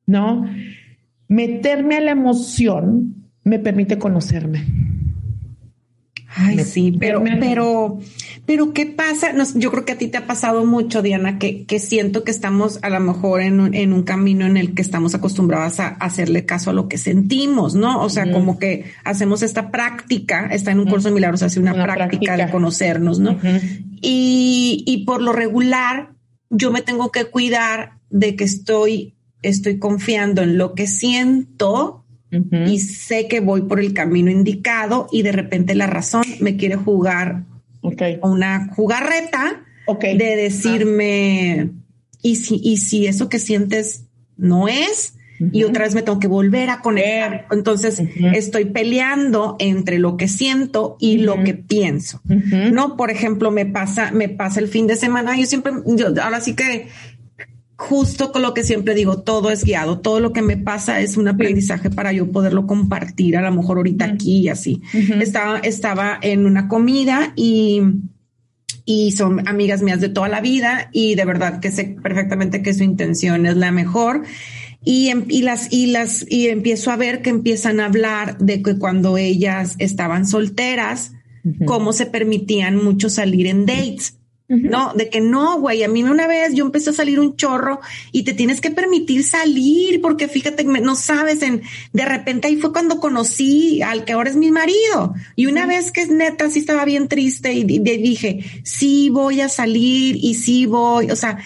[0.05, 0.45] ¿no?
[1.27, 4.65] Meterme a la emoción me permite conocerme.
[6.29, 7.99] Ay, sí, pero, pero, pero
[8.45, 9.33] ¿qué pasa?
[9.55, 12.79] yo creo que a ti te ha pasado mucho, Diana, que, que siento que estamos
[12.81, 16.45] a lo mejor en un, en un camino en el que estamos acostumbradas a, hacerle
[16.45, 18.01] caso a lo que sentimos, ¿no?
[18.01, 21.73] O sea, como que hacemos esta práctica, está en un curso de milagros, hace una,
[21.73, 23.37] práctica, de conocernos, ¿no?
[24.01, 26.13] y, y por lo regular,
[26.49, 32.05] yo me tengo que cuidar de que estoy, estoy confiando en lo que siento
[32.65, 36.75] y sé que voy por el camino indicado y de repente la razón me quiere
[36.75, 37.45] jugar
[38.21, 39.63] una jugarreta
[40.01, 41.71] de decirme,
[42.21, 44.05] y, si, y si eso que sientes
[44.37, 45.15] no es,
[45.51, 47.47] y otra vez me tengo que volver a conectar.
[47.51, 48.01] Entonces
[48.33, 52.21] estoy peleando entre lo que siento y lo que pienso.
[52.71, 55.37] No, por ejemplo, me pasa, me pasa el fin de semana.
[55.37, 56.87] Yo siempre, yo, ahora sí que
[57.77, 61.17] justo con lo que siempre digo, todo es guiado, todo lo que me pasa es
[61.17, 64.81] un aprendizaje para yo poderlo compartir, a lo mejor ahorita aquí y así.
[65.19, 67.81] estaba, estaba en una comida y,
[68.85, 72.73] y son amigas mías de toda la vida y de verdad que sé perfectamente que
[72.73, 74.23] su intención es la mejor.
[74.85, 78.61] Y, em, y las, y las, y empiezo a ver que empiezan a hablar de
[78.61, 81.13] que cuando ellas estaban solteras,
[81.65, 84.17] cómo se permitían mucho salir en dates
[84.49, 87.79] no, de que no, güey, a mí una vez yo empecé a salir un chorro
[88.11, 91.61] y te tienes que permitir salir porque fíjate, no sabes, en,
[91.93, 95.91] de repente ahí fue cuando conocí al que ahora es mi marido y una vez
[95.91, 100.65] que es neta, sí estaba bien triste y, dije, sí voy a salir y sí
[100.65, 101.37] voy, o sea,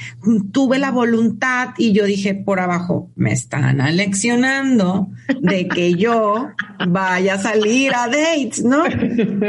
[0.52, 6.50] tuve la voluntad y yo dije por abajo, me están aleccionando de que yo
[6.88, 8.84] vaya a salir a dates, ¿no?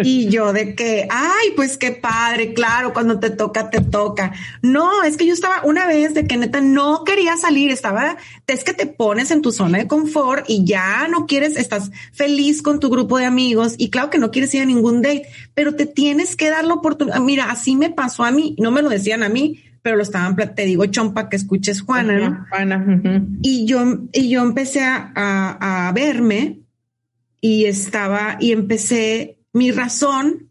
[0.02, 4.32] Y yo de que, ay, pues qué padre, claro, cuando te toca, te toca.
[4.60, 8.64] No, es que yo estaba una vez de que neta no quería salir, estaba, es
[8.64, 12.80] que te pones en tu zona de confort y ya no quieres, estás feliz con
[12.80, 15.86] tu grupo de amigos y claro que no quieres ir a ningún date, pero te
[15.86, 17.20] tienes que dar la oportunidad.
[17.20, 20.36] Mira, así me pasó a mí, no me lo decían a mí, pero lo estaban,
[20.54, 22.46] te digo, chompa, que escuches Juana, ¿no?
[22.50, 22.84] Juana.
[23.42, 23.80] Y yo,
[24.12, 26.60] y yo empecé a, a, a verme
[27.40, 30.50] y estaba, y empecé, mi razón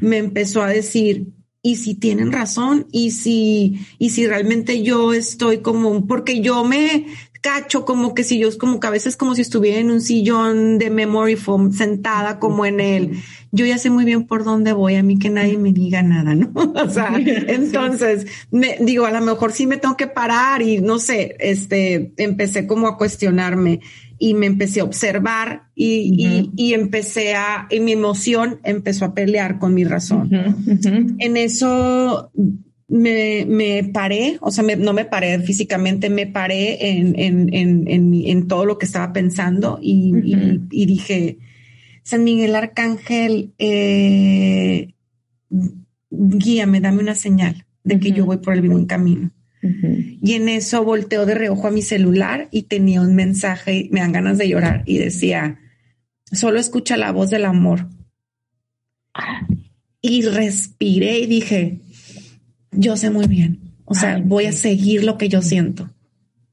[0.00, 1.28] me empezó a decir,
[1.62, 7.06] y si tienen razón y si, y si realmente yo estoy como, porque yo me
[7.40, 10.00] cacho como que si yo es como que a veces como si estuviera en un
[10.00, 13.22] sillón de memory foam sentada como en él.
[13.50, 16.34] Yo ya sé muy bien por dónde voy, a mí que nadie me diga nada,
[16.34, 16.52] ¿no?
[16.74, 20.98] O sea, entonces me digo, a lo mejor sí me tengo que parar y no
[20.98, 23.80] sé, este, empecé como a cuestionarme
[24.22, 29.58] y me empecé a observar y, y, empecé a, y mi emoción empezó a pelear
[29.58, 30.30] con mi razón.
[31.18, 32.30] En eso
[32.86, 38.46] me, me, paré, o sea, no me paré físicamente, me paré en, en, en, en
[38.46, 40.12] todo lo que estaba pensando y,
[40.70, 41.38] y, dije,
[42.04, 44.94] San Miguel Arcángel, eh,
[46.10, 49.32] guíame, dame una señal de que yo voy por el buen camino.
[49.62, 54.12] Y en eso volteo de reojo a mi celular y tenía un mensaje, me dan
[54.12, 55.60] ganas de llorar y decía,
[56.32, 57.88] solo escucha la voz del amor.
[60.00, 61.80] Y respiré y dije,
[62.72, 65.94] yo sé muy bien, o sea, voy a seguir lo que yo siento.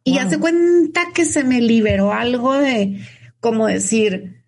[0.04, 3.00] Y hace cuenta que se me liberó algo de
[3.40, 4.39] como decir,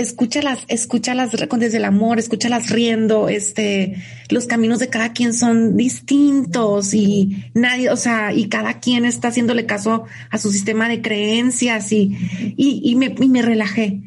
[0.00, 3.96] escúchalas, escúchalas desde el amor, escúchalas riendo, este,
[4.30, 9.28] los caminos de cada quien son distintos y nadie, o sea, y cada quien está
[9.28, 12.16] haciéndole caso a su sistema de creencias y,
[12.56, 14.00] y, me, y me relajé.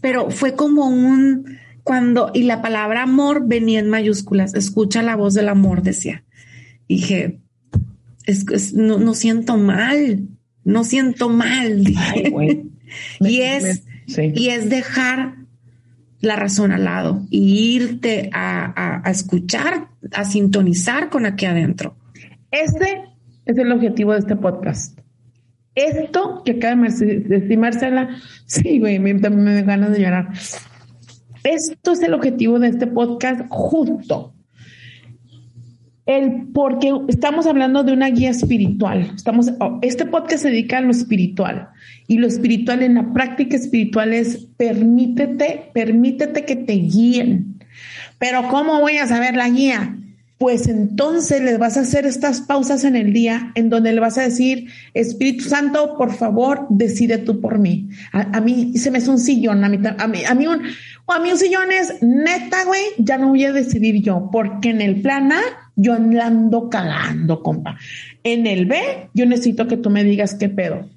[0.00, 5.34] Pero fue como un, cuando, y la palabra amor venía en mayúsculas, escucha la voz
[5.34, 6.24] del amor, decía.
[6.88, 7.40] dije,
[8.24, 10.28] es, no, no siento mal,
[10.64, 11.84] no siento mal.
[13.20, 15.39] y es, y es dejar
[16.20, 21.96] la razón al lado y irte a, escuchar, a sintonizar con aquí adentro.
[22.50, 23.04] Este
[23.46, 24.98] es el objetivo de este podcast.
[25.74, 28.10] Esto que acaba de decir Marcela,
[28.46, 30.28] sí, güey, me, me da ganas de llorar.
[31.42, 34.34] Esto es el objetivo de este podcast justo.
[36.10, 39.12] El, porque estamos hablando de una guía espiritual.
[39.14, 41.68] Estamos, este podcast se dedica a lo espiritual
[42.08, 47.60] y lo espiritual en la práctica espiritual es permítete, permítete que te guíen.
[48.18, 49.96] Pero ¿cómo voy a saber la guía?
[50.36, 54.18] Pues entonces les vas a hacer estas pausas en el día en donde le vas
[54.18, 57.88] a decir, Espíritu Santo, por favor, decide tú por mí.
[58.10, 60.62] A, mí se me hace un sillón, a mí, a mí, a mí un,
[61.06, 64.80] a mí un sillón es neta, güey, ya no voy a decidir yo, porque en
[64.80, 65.40] el plan A
[65.80, 67.76] yo ando cagando, compa.
[68.22, 70.88] En el B, yo necesito que tú me digas qué pedo.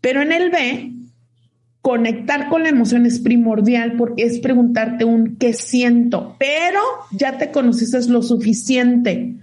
[0.00, 0.92] Pero en el B,
[1.80, 6.80] conectar con la emoción es primordial porque es preguntarte un qué siento, pero
[7.12, 9.36] ya te conoces lo suficiente.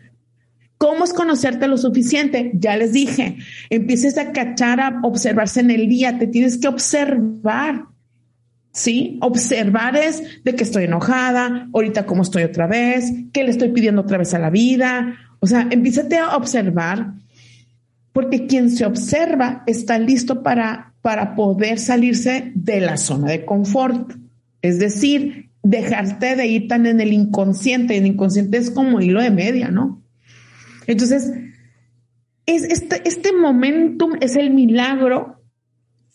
[0.78, 2.52] ¿Cómo es conocerte lo suficiente?
[2.54, 3.38] Ya les dije,
[3.70, 7.86] empieces a cachar, a observarse en el día, te tienes que observar.
[8.76, 9.18] ¿Sí?
[9.22, 14.02] Observar es de que estoy enojada, ahorita cómo estoy otra vez, qué le estoy pidiendo
[14.02, 15.16] otra vez a la vida.
[15.40, 17.14] O sea, empiézate a observar,
[18.12, 24.12] porque quien se observa está listo para, para poder salirse de la zona de confort.
[24.62, 27.96] Es decir, dejarte de ir tan en el inconsciente.
[27.96, 30.04] El inconsciente es como hilo de media, ¿no?
[30.86, 31.32] Entonces,
[32.46, 35.35] es este, este momentum es el milagro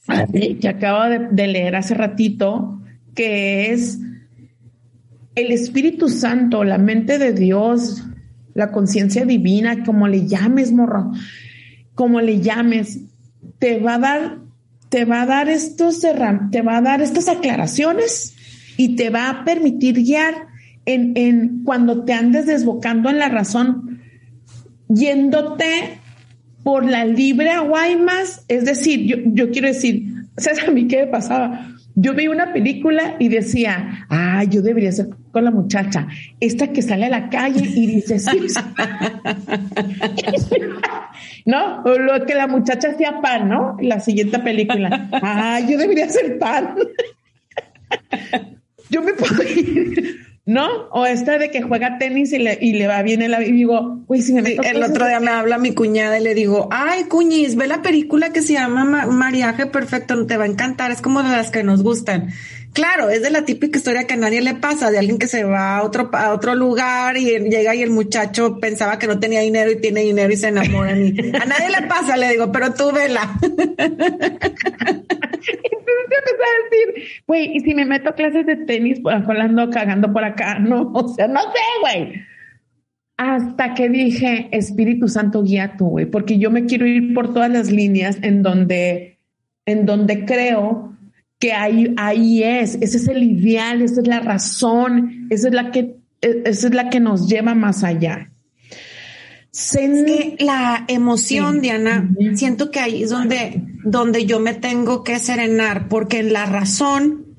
[0.07, 2.81] que acabo de, leer hace ratito,
[3.15, 3.99] que es
[5.35, 8.05] el Espíritu Santo, la mente de Dios,
[8.55, 11.13] la conciencia divina, como le llames, morro,
[11.95, 13.01] como le llames,
[13.59, 14.39] te va a dar,
[14.89, 18.35] te va a dar estos te va a dar estas aclaraciones
[18.77, 20.35] y te va a permitir guiar
[20.87, 24.01] en, en cuando te andes desbocando en la razón,
[24.89, 26.00] yéndote
[26.63, 30.05] por la libre a Guaymas, es decir, yo, yo quiero decir,
[30.37, 31.69] ¿sabes a mí qué me pasaba?
[31.95, 36.07] Yo vi una película y decía, ah, yo debería ser con la muchacha,
[36.39, 38.41] esta que sale a la calle y dice, sí.
[41.47, 41.83] ¿No?
[41.83, 43.77] O lo que la muchacha hacía pan, ¿no?
[43.81, 45.09] La siguiente película.
[45.13, 46.75] Ah, yo debería ser pan.
[48.91, 50.89] yo me puedo ir ¿no?
[50.91, 54.01] O esta de que juega tenis y le, y le va bien el y digo,
[54.07, 57.05] uy, si me meto El otro día me habla mi cuñada y le digo, ay,
[57.05, 61.23] cuñiz, ve la película que se llama Mariaje Perfecto, te va a encantar, es como
[61.23, 62.31] de las que nos gustan.
[62.73, 65.43] Claro, es de la típica historia que a nadie le pasa, de alguien que se
[65.43, 69.41] va a otro, a otro lugar y llega y el muchacho pensaba que no tenía
[69.41, 70.97] dinero y tiene dinero y se enamora.
[70.97, 73.29] Y a nadie le pasa, le digo, pero tú vela.
[73.43, 73.97] Entonces
[76.41, 76.95] a decir,
[77.27, 81.09] güey, y si me meto clases de tenis, pues ando cagando por acá, no, o
[81.09, 82.23] sea, no sé, güey.
[83.17, 87.51] Hasta que dije, Espíritu Santo, guía tú, güey, porque yo me quiero ir por todas
[87.51, 89.19] las líneas en donde,
[89.67, 90.97] en donde creo
[91.41, 95.73] que ahí, ahí es, ese es el ideal, esa es la razón, esa es la
[95.73, 98.31] que, esa es la que nos lleva más allá.
[99.53, 105.89] Que la emoción, Diana, siento que ahí es donde, donde yo me tengo que serenar,
[105.89, 107.30] porque en la razón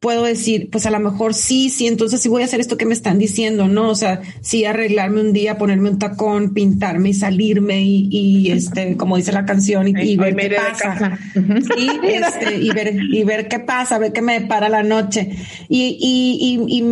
[0.00, 2.86] puedo decir, pues a lo mejor sí, sí, entonces sí voy a hacer esto que
[2.86, 3.90] me están diciendo, ¿no?
[3.90, 9.18] O sea, sí arreglarme un día, ponerme un tacón, pintarme y salirme y, este, como
[9.18, 11.18] dice la canción, y, ver qué pasa.
[11.34, 15.36] este, y ver, y ver qué pasa, ver qué me para la noche.
[15.68, 16.82] Y, y,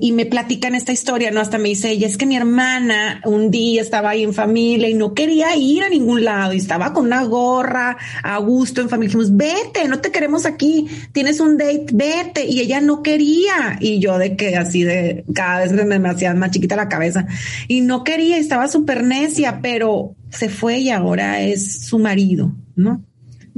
[0.00, 1.40] y, me platican esta historia, ¿no?
[1.40, 4.94] Hasta me dice ella, es que mi hermana un día estaba ahí en familia y
[4.94, 9.16] no quería ir a ningún lado y estaba con una gorra a gusto en familia.
[9.16, 12.46] Dijimos, vete, no te queremos aquí, tienes un date vete.
[12.46, 13.78] Y ella no quería.
[13.80, 17.26] Y yo de que así de cada vez me, me hacía más chiquita la cabeza.
[17.68, 23.04] Y no quería, estaba súper necia, pero se fue y ahora es su marido, ¿no?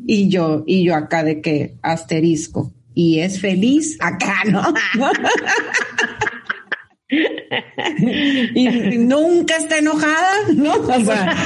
[0.07, 2.73] Y yo, y yo acá de que asterisco.
[2.95, 4.63] Y es feliz acá, ¿no?
[7.09, 10.75] y nunca está enojada, ¿no?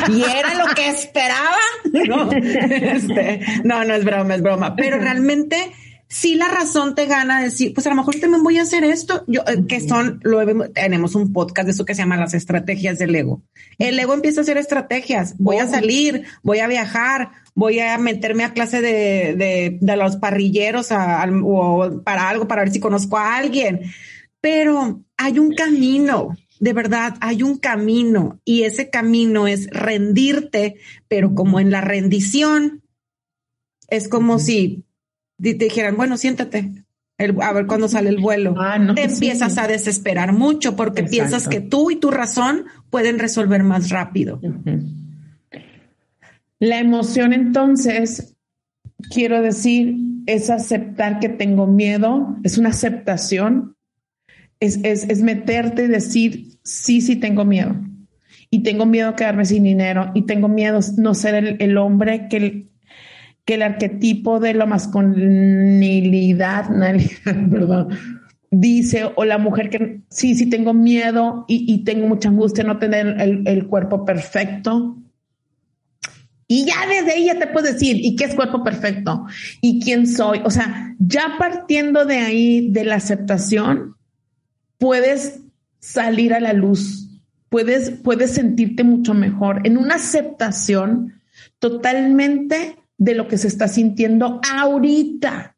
[0.08, 1.58] Y era lo que esperaba,
[2.06, 2.30] ¿no?
[2.40, 5.56] Este, no, no es broma, es broma, pero realmente
[6.12, 9.22] si la razón te gana decir, pues a lo mejor también voy a hacer esto,
[9.28, 10.40] yo, eh, que son, lo
[10.70, 13.44] tenemos un podcast de eso que se llama las estrategias del ego.
[13.78, 18.42] El ego empieza a hacer estrategias, voy a salir, voy a viajar, voy a meterme
[18.42, 23.36] a clase de, de, de los parrilleros o para algo, para ver si conozco a
[23.36, 23.82] alguien.
[24.40, 30.74] Pero hay un camino, de verdad, hay un camino y ese camino es rendirte,
[31.06, 32.82] pero como en la rendición,
[33.86, 34.86] es como si
[35.40, 36.70] te dijeran, bueno, siéntate.
[37.18, 38.54] a ver cuándo sale el vuelo.
[38.58, 43.62] Ah, te empiezas a desesperar mucho porque piensas que tú y tu razón pueden resolver
[43.62, 44.40] más rápido.
[46.58, 48.36] La emoción entonces,
[49.10, 53.76] quiero decir, es aceptar que tengo miedo, es una aceptación,
[54.60, 57.76] es, es, meterte y decir, sí, sí tengo miedo.
[58.50, 62.36] Y tengo miedo a quedarme sin dinero y tengo miedo no ser el, hombre que
[62.36, 62.70] el,
[63.50, 66.68] el arquetipo de la masculinidad,
[67.24, 67.88] perdón,
[68.50, 73.20] dice, o la mujer que sí, sí tengo miedo y, tengo mucha angustia no tener
[73.20, 74.96] el, el, cuerpo perfecto.
[76.46, 79.24] Y ya desde ahí ya te puedes decir, ¿y qué es cuerpo perfecto?
[79.60, 80.40] ¿Y quién soy?
[80.44, 83.94] O sea, ya partiendo de ahí, de la aceptación,
[84.78, 85.40] puedes
[85.78, 87.08] salir a la luz,
[87.48, 91.20] puedes, puedes sentirte mucho mejor en una aceptación
[91.60, 95.56] totalmente de lo que se está sintiendo ahorita.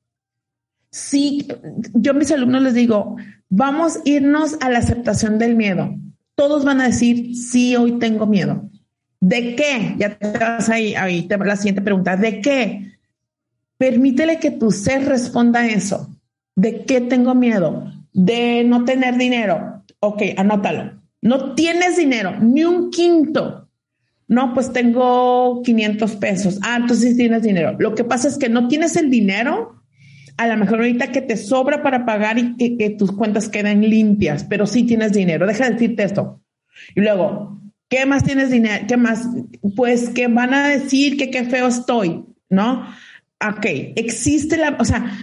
[0.91, 1.49] Sí,
[1.93, 3.17] yo a mis alumnos les digo,
[3.49, 5.93] vamos a irnos a la aceptación del miedo.
[6.37, 8.71] Todos van a decir, sí, hoy tengo miedo.
[9.21, 9.97] ¿De qué?
[9.99, 12.17] Ya te vas ahí, ahí te la siguiente pregunta.
[12.17, 12.93] ¿De qué?
[13.77, 16.17] Permítele que tu ser responda a eso.
[16.55, 17.93] ¿De qué tengo miedo?
[18.13, 19.83] De no tener dinero.
[19.99, 20.93] Ok, anótalo.
[21.21, 23.62] No tienes dinero, ni un quinto.
[24.29, 26.59] No, pues tengo 500 pesos.
[26.63, 27.77] Ah, entonces tienes dinero.
[27.79, 29.83] Lo que pasa es que no tienes el dinero.
[30.39, 33.83] A lo mejor ahorita que te sobra para pagar y que, que tus cuentas queden
[33.83, 35.47] limpias, pero sí tienes dinero.
[35.47, 36.41] Deja de decirte esto.
[36.95, 37.63] Y luego,
[37.93, 38.87] ¿Qué más tienes dinero?
[38.89, 39.29] ¿Qué más?
[39.77, 42.87] Pues que van a decir que qué feo estoy, ¿no?
[43.47, 43.67] Ok,
[43.97, 45.15] existe la, o sea,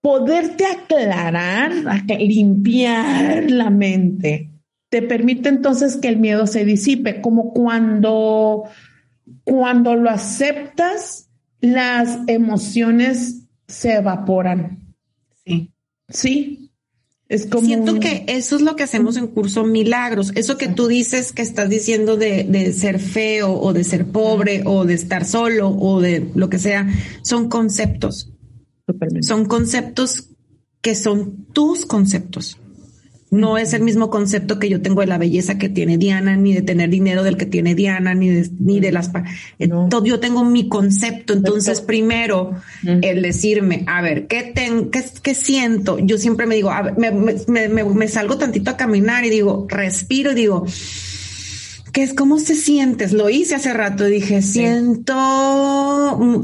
[0.00, 1.70] poderte aclarar,
[2.18, 4.50] limpiar la mente,
[4.92, 8.64] te permite entonces que el miedo se disipe, como cuando,
[9.42, 11.30] cuando lo aceptas,
[11.62, 14.94] las emociones se evaporan.
[15.46, 15.72] Sí.
[16.10, 16.70] Sí,
[17.62, 20.32] Siento que eso es lo que hacemos en curso Milagros.
[20.34, 24.84] Eso que tú dices que estás diciendo de, ser feo o de ser pobre o
[24.84, 26.86] de estar solo o de lo que sea,
[27.22, 28.30] son conceptos.
[29.22, 30.28] Son conceptos
[30.82, 32.58] que son tus conceptos.
[33.32, 36.52] No es el mismo concepto que yo tengo de la belleza que tiene Diana, ni
[36.52, 39.10] de tener dinero del que tiene Diana, ni de, ni de las...
[39.58, 39.70] Eh,
[40.04, 41.32] yo tengo mi concepto.
[41.32, 42.50] Entonces, primero,
[42.84, 45.98] el decirme, a ver, ¿qué, ten, qué, siento?
[45.98, 50.34] Yo siempre me digo, a ver, me, salgo tantito a caminar y digo, respiro y
[50.34, 50.66] digo,
[51.90, 52.12] ¿qué es?
[52.12, 53.14] ¿Cómo se sientes?
[53.14, 55.14] Lo hice hace rato y dije, siento,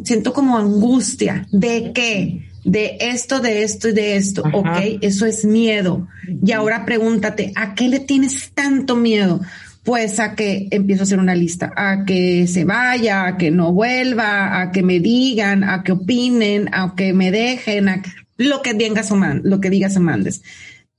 [0.05, 1.47] siento como angustia.
[1.53, 2.48] ¿De qué?
[2.65, 4.43] De esto, de esto y de esto.
[4.53, 6.09] Ok, eso es miedo.
[6.45, 9.41] Y ahora pregúntate, ¿a qué le tienes tanto miedo?
[9.85, 13.73] Pues a que empiezo a hacer una lista, a que se vaya, a que no
[13.73, 18.03] vuelva, a que me digan, a que opinen, a que me dejen, a
[18.37, 20.43] lo que digas o lo que digas o mandes.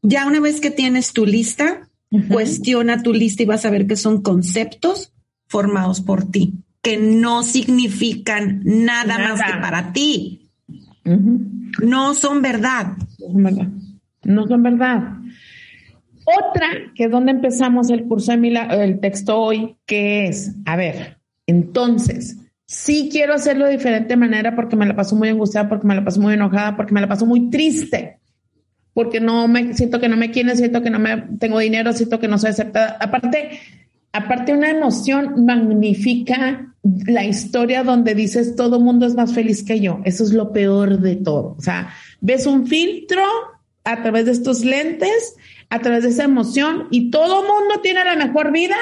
[0.01, 1.89] Ya una vez que tienes tu lista,
[2.29, 5.13] cuestiona tu lista y vas a ver que son conceptos
[5.47, 10.38] formados por ti, que no significan nada, más que para ti
[11.81, 12.93] no son verdad.
[14.23, 15.13] No son verdad.
[16.25, 21.17] Otra, que es donde empezamos el curso de el texto hoy, que es, a ver,
[21.47, 22.37] entonces,
[22.67, 26.05] sí quiero hacerlo de diferente manera porque me la paso muy angustiada, porque me la
[26.05, 28.19] paso muy enojada, porque me la paso muy triste,
[28.93, 32.19] porque no me siento que no me quieren, siento que no me tengo dinero, siento
[32.19, 32.97] que no soy aceptada.
[32.99, 33.59] Aparte,
[34.13, 39.99] aparte una emoción magnifica la historia donde dices todo mundo es más feliz que yo.
[40.05, 41.55] Eso es lo peor de todo.
[41.57, 43.21] O sea, ves un filtro
[43.83, 45.35] a través de estos lentes,
[45.69, 48.77] a través de esa emoción y todo mundo tiene la mejor vida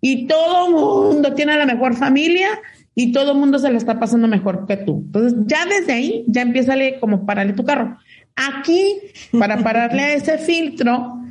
[0.00, 2.48] y todo mundo tiene la mejor familia
[2.94, 5.02] y todo mundo se le está pasando mejor que tú.
[5.06, 7.98] Entonces, ya desde ahí ya empieza como pararle tu carro.
[8.36, 8.96] Aquí,
[9.38, 11.23] para pararle a ese filtro,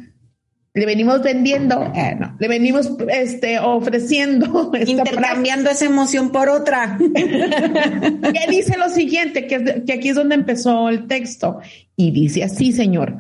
[0.75, 4.71] le venimos vendiendo, eh, no, le venimos este, ofreciendo.
[4.85, 6.97] Intercambiando esa emoción por otra.
[6.99, 11.59] que dice lo siguiente, que, que aquí es donde empezó el texto.
[11.95, 13.17] Y dice así, Señor.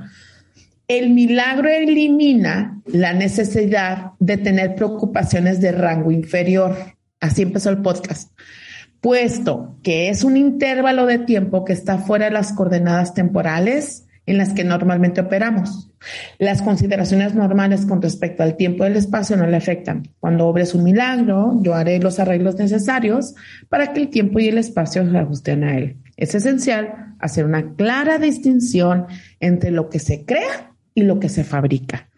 [0.87, 6.75] El milagro elimina la necesidad de tener preocupaciones de rango inferior.
[7.19, 8.31] Así empezó el podcast.
[8.99, 14.37] Puesto que es un intervalo de tiempo que está fuera de las coordenadas temporales, en
[14.37, 15.89] las que normalmente operamos.
[16.39, 20.09] Las consideraciones normales con respecto al tiempo y el espacio no le afectan.
[20.19, 23.35] Cuando obres un milagro, yo haré los arreglos necesarios
[23.69, 25.97] para que el tiempo y el espacio se ajusten a él.
[26.15, 29.07] Es esencial hacer una clara distinción
[29.39, 32.09] entre lo que se crea y lo que se fabrica.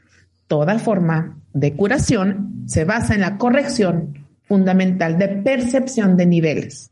[0.47, 6.91] Toda forma de curación se basa en la corrección fundamental de percepción de niveles.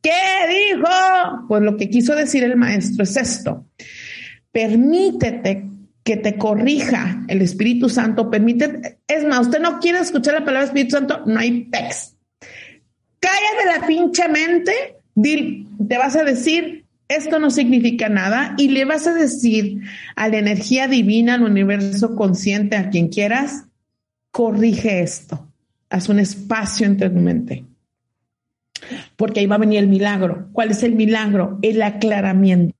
[0.00, 0.10] ¿Qué
[0.48, 1.46] dijo?
[1.48, 3.66] Pues lo que quiso decir el maestro es esto
[4.54, 5.68] permítete
[6.04, 10.68] que te corrija el Espíritu Santo, permite, es más, usted no quiere escuchar la palabra
[10.68, 12.16] Espíritu Santo, no hay text.
[13.18, 14.72] Cállate la pinche mente,
[15.16, 19.80] te vas a decir, esto no significa nada, y le vas a decir
[20.14, 23.64] a la energía divina, al universo consciente, a quien quieras,
[24.30, 25.48] corrige esto,
[25.90, 27.64] haz un espacio entre tu mente.
[29.16, 30.48] Porque ahí va a venir el milagro.
[30.52, 31.58] ¿Cuál es el milagro?
[31.62, 32.76] El aclaramiento.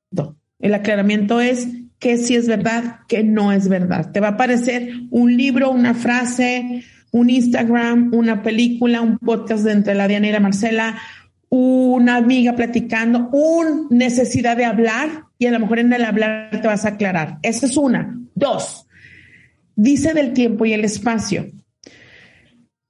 [0.65, 4.13] El aclaramiento es que si es verdad, que no es verdad.
[4.13, 9.73] Te va a aparecer un libro, una frase, un Instagram, una película, un podcast de
[9.73, 10.97] entre la Diana y la Marcela,
[11.51, 16.67] una amiga platicando, una necesidad de hablar y a lo mejor en el hablar te
[16.67, 17.37] vas a aclarar.
[17.43, 18.19] Esa es una.
[18.35, 18.87] Dos,
[19.77, 21.45] dice del tiempo y el espacio.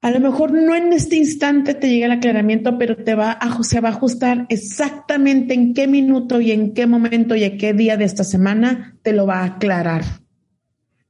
[0.05, 3.62] A lo mejor no en este instante te llega el aclaramiento, pero te va a,
[3.62, 7.72] se va a ajustar exactamente en qué minuto y en qué momento y en qué
[7.72, 10.05] día de esta semana te lo va a aclarar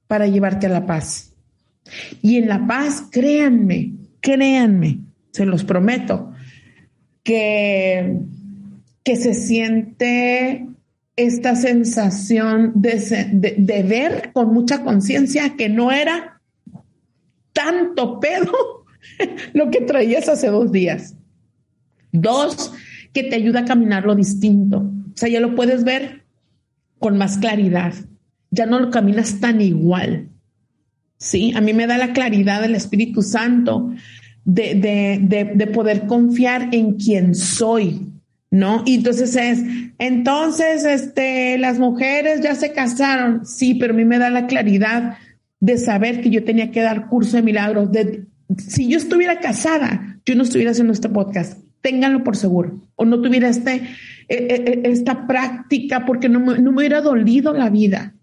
[0.07, 1.35] para llevarte a la paz.
[2.23, 5.01] Y en la paz, créanme, créanme,
[5.33, 6.33] se los prometo,
[7.25, 8.21] que,
[9.03, 10.69] que se siente
[11.17, 16.41] esta sensación de, de ver con mucha conciencia que no era
[17.53, 18.84] tanto pedo
[19.53, 21.15] lo que traías hace dos días.
[22.13, 22.73] Dos,
[23.13, 24.79] que te ayuda a caminar lo distinto.
[24.79, 26.25] O sea, ya lo puedes ver
[26.99, 27.95] con más claridad.
[28.51, 30.29] Ya no lo caminas tan igual.
[31.19, 33.93] Sí, a mí me da la claridad del Espíritu Santo
[34.45, 38.13] de, de, de, poder confiar en quien soy,
[38.51, 38.83] ¿no?
[38.85, 39.63] Y entonces es,
[39.99, 45.17] entonces, este, las mujeres ya se casaron, sí, pero a mí me da la claridad
[45.61, 48.27] de saber que yo tenía que dar curso de milagros, de
[48.59, 51.59] si yo estuviera casada, yo no estuviera haciendo este podcast.
[51.81, 52.81] Ténganlo por seguro.
[52.97, 53.85] O no tuviera este, eh,
[54.29, 58.15] eh, eh, esta práctica porque no me, no me hubiera dolido la vida.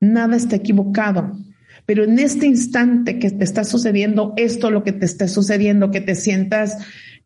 [0.00, 1.36] Nada está equivocado.
[1.86, 6.00] Pero en este instante que te está sucediendo esto, lo que te está sucediendo, que
[6.00, 6.78] te sientas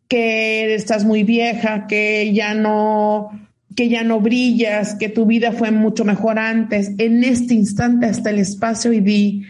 [0.07, 3.29] que estás muy vieja, que ya no,
[3.75, 8.29] que ya no brillas, que tu vida fue mucho mejor antes, en este instante hasta
[8.29, 9.43] el espacio y di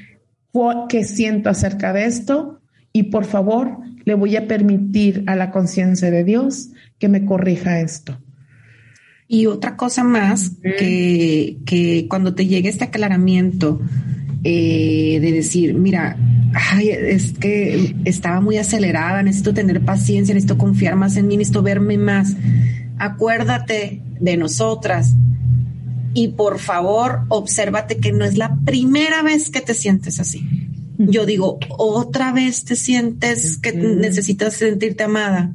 [0.89, 2.56] qué siento acerca de esto
[2.97, 7.79] y por favor le voy a permitir a la conciencia de Dios que me corrija
[7.79, 8.19] esto.
[9.27, 13.79] Y otra cosa más, que, que, cuando te llegue este aclaramiento
[14.43, 16.17] eh, de decir, mira,
[16.81, 21.99] es que estaba muy acelerada, necesito tener paciencia, necesito confiar más en mí, necesito verme
[21.99, 22.35] más.
[22.97, 25.13] Acuérdate de nosotras
[26.15, 30.66] y por favor, obsérvate que no es la primera vez que te sientes así
[30.97, 35.53] yo digo, otra vez te sientes que necesitas sentirte amada,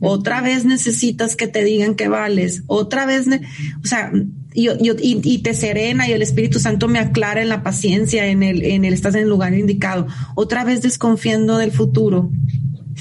[0.00, 4.12] otra vez necesitas que te digan que vales, otra vez, o sea,
[4.54, 8.42] yo, yo, y, te serena y el Espíritu Santo me aclara en la paciencia, en
[8.42, 12.30] el, en el estás en el lugar indicado, otra vez desconfiando del futuro,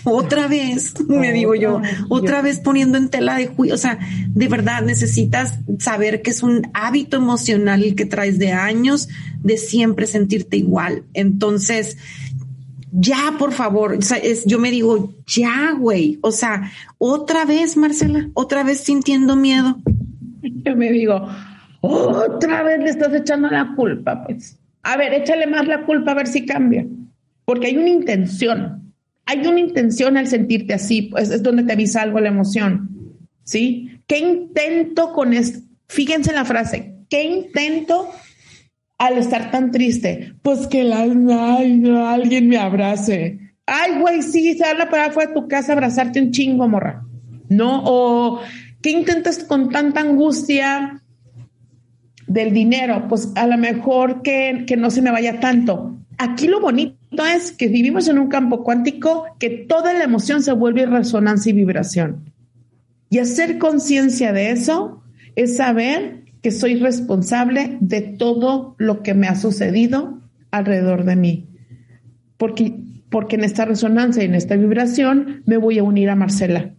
[0.03, 3.99] otra vez, me digo yo, otra vez poniendo en tela de juicio, o sea,
[4.29, 9.09] de verdad necesitas saber que es un hábito emocional que traes de años
[9.43, 11.03] de siempre sentirte igual.
[11.13, 11.97] Entonces,
[12.91, 18.63] ya, por favor, es, yo me digo, ya, güey, o sea, otra vez, Marcela, otra
[18.63, 19.77] vez sintiendo miedo.
[20.41, 21.27] Yo me digo,
[21.81, 24.57] otra vez le estás echando la culpa, pues.
[24.83, 26.85] A ver, échale más la culpa a ver si cambia,
[27.45, 28.87] porque hay una intención
[29.27, 32.89] hay una intención al sentirte así, pues es donde te avisa algo la emoción,
[33.43, 33.96] ¿sí?
[34.07, 35.59] ¿Qué intento con esto?
[35.89, 38.09] Fíjense en la frase, ¿qué intento
[38.97, 40.33] al estar tan triste?
[40.41, 43.39] Pues que la, alguien me abrace.
[43.65, 47.03] Ay, güey, sí, habla para afuera de tu casa abrazarte un chingo, morra.
[47.49, 47.83] ¿No?
[47.85, 48.41] O
[48.81, 51.01] ¿qué intentas con tanta angustia
[52.27, 53.07] del dinero?
[53.09, 55.97] Pues a lo mejor que, que no se me vaya tanto.
[56.17, 60.51] Aquí lo bonito es que vivimos en un campo cuántico que toda la emoción se
[60.53, 62.33] vuelve resonancia y vibración.
[63.09, 65.03] Y hacer conciencia de eso
[65.35, 71.47] es saber que soy responsable de todo lo que me ha sucedido alrededor de mí.
[72.37, 72.75] Porque,
[73.09, 76.73] porque en esta resonancia y en esta vibración me voy a unir a Marcela.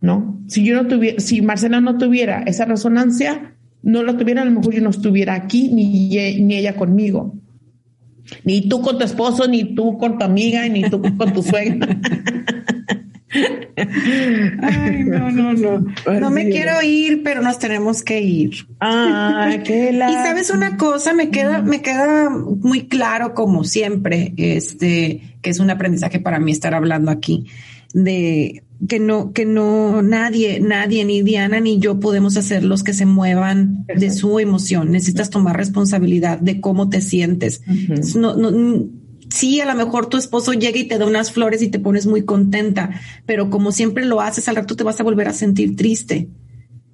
[0.00, 0.40] ¿No?
[0.46, 4.50] Si yo no tuviera, si Marcela no tuviera esa resonancia, no lo tuviera, a lo
[4.50, 6.08] mejor yo no estuviera aquí ni,
[6.42, 7.34] ni ella conmigo.
[8.44, 11.88] Ni tú con tu esposo, ni tú con tu amiga, ni tú con tu suegra.
[13.76, 15.86] Ay, no, no, no.
[16.20, 18.66] No me quiero ir, pero nos tenemos que ir.
[19.64, 20.10] Qué la...
[20.10, 25.60] Y sabes una cosa, me queda, me queda muy claro, como siempre, este, que es
[25.60, 27.46] un aprendizaje para mí estar hablando aquí,
[27.92, 32.92] de, que no, que no, nadie, nadie, ni Diana ni yo podemos hacer los que
[32.92, 34.90] se muevan de su emoción.
[34.92, 37.62] Necesitas tomar responsabilidad de cómo te sientes.
[38.16, 38.50] no, no,
[39.36, 42.06] sí, a lo mejor tu esposo llega y te da unas flores y te pones
[42.06, 42.90] muy contenta,
[43.26, 46.28] pero como siempre lo haces, al rato te vas a volver a sentir triste.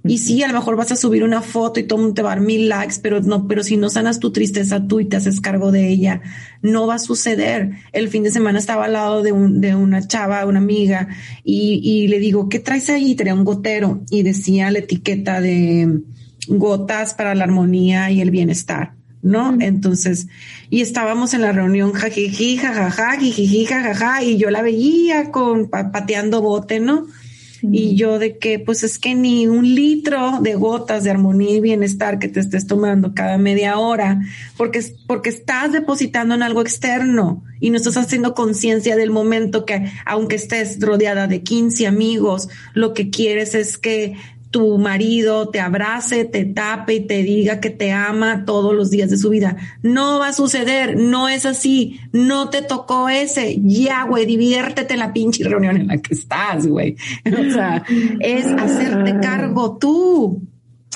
[0.04, 2.22] Y sí, a lo mejor vas a subir una foto y todo el mundo te
[2.22, 5.04] va a dar mil likes, pero no, pero si no sanas tu tristeza tú y
[5.04, 6.22] te haces cargo de ella,
[6.60, 7.70] no va a suceder.
[7.92, 11.08] El fin de semana estaba al lado de, un, de una chava, una amiga,
[11.44, 13.14] y, le digo, ¿qué traes ahí?
[13.14, 16.00] Tenía un gotero y decía la etiqueta de
[16.48, 18.94] gotas para la armonía y el bienestar.
[19.22, 19.56] ¿No?
[19.60, 20.26] Entonces,
[20.68, 26.42] y estábamos en la reunión, jajiji, jajaja, jijiji, jajaja, y yo la veía con pateando
[26.42, 27.06] bote, ¿no?
[27.70, 31.60] Y yo de que, pues es que ni un litro de gotas de armonía y
[31.60, 34.20] bienestar que te estés tomando cada media hora,
[34.56, 39.92] porque, porque estás depositando en algo externo y no estás haciendo conciencia del momento que,
[40.04, 44.16] aunque estés rodeada de 15 amigos, lo que quieres es que
[44.52, 49.08] tu marido te abrace, te tape y te diga que te ama todos los días
[49.10, 49.56] de su vida.
[49.82, 53.58] No va a suceder, no es así, no te tocó ese.
[53.62, 56.96] Ya, güey, diviértete en la pinche reunión en la que estás, güey.
[57.32, 57.82] O sea,
[58.20, 60.42] es hacerte cargo tú.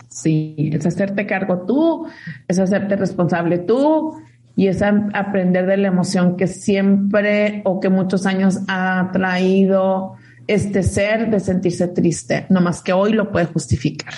[0.09, 2.07] Sí, es hacerte cargo tú,
[2.46, 4.14] es hacerte responsable tú
[4.54, 10.14] y es aprender de la emoción que siempre o que muchos años ha traído
[10.47, 14.14] este ser de sentirse triste, no más que hoy lo puede justificar.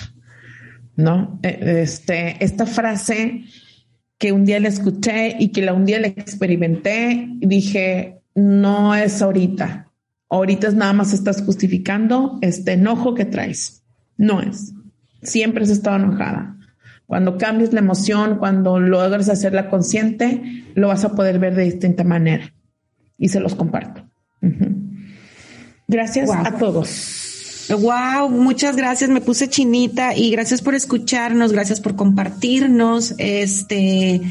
[0.95, 1.39] ¿No?
[1.43, 3.45] E, este, esta frase
[4.17, 9.21] que un día le escuché y que la un día le experimenté, dije, no es
[9.21, 9.87] ahorita.
[10.29, 13.83] Ahorita es nada más estás justificando este enojo que traes.
[14.17, 14.73] No es.
[15.23, 16.57] Siempre has estado enojada.
[17.07, 22.03] Cuando cambies la emoción, cuando logres hacerla consciente, lo vas a poder ver de distinta
[22.03, 22.53] manera.
[23.17, 24.07] Y se los comparto.
[25.89, 27.65] Gracias a todos.
[27.69, 29.09] Wow, muchas gracias.
[29.09, 33.15] Me puse chinita y gracias por escucharnos, gracias por compartirnos.
[33.17, 34.21] Este,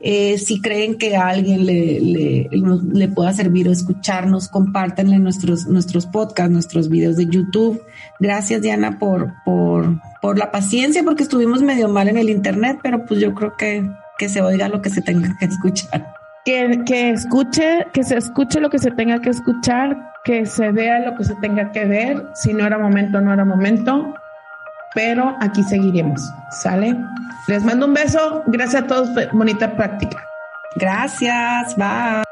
[0.00, 5.66] eh, si creen que a alguien le, le, le, pueda servir o escucharnos, compártanle nuestros,
[5.66, 7.82] nuestros podcasts, nuestros videos de YouTube.
[8.20, 13.06] Gracias, Diana, por, por, por la paciencia, porque estuvimos medio mal en el internet, pero
[13.06, 16.14] pues yo creo que, que se oiga lo que se tenga que escuchar.
[16.44, 21.00] Que, que escuche, que se escuche lo que se tenga que escuchar, que se vea
[21.00, 22.26] lo que se tenga que ver.
[22.34, 24.14] Si no era momento, no era momento.
[24.94, 26.20] Pero aquí seguiremos.
[26.50, 26.96] ¿Sale?
[27.46, 28.42] Les mando un beso.
[28.46, 29.10] Gracias a todos.
[29.32, 30.18] Bonita práctica.
[30.76, 31.76] Gracias.
[31.76, 32.27] Bye.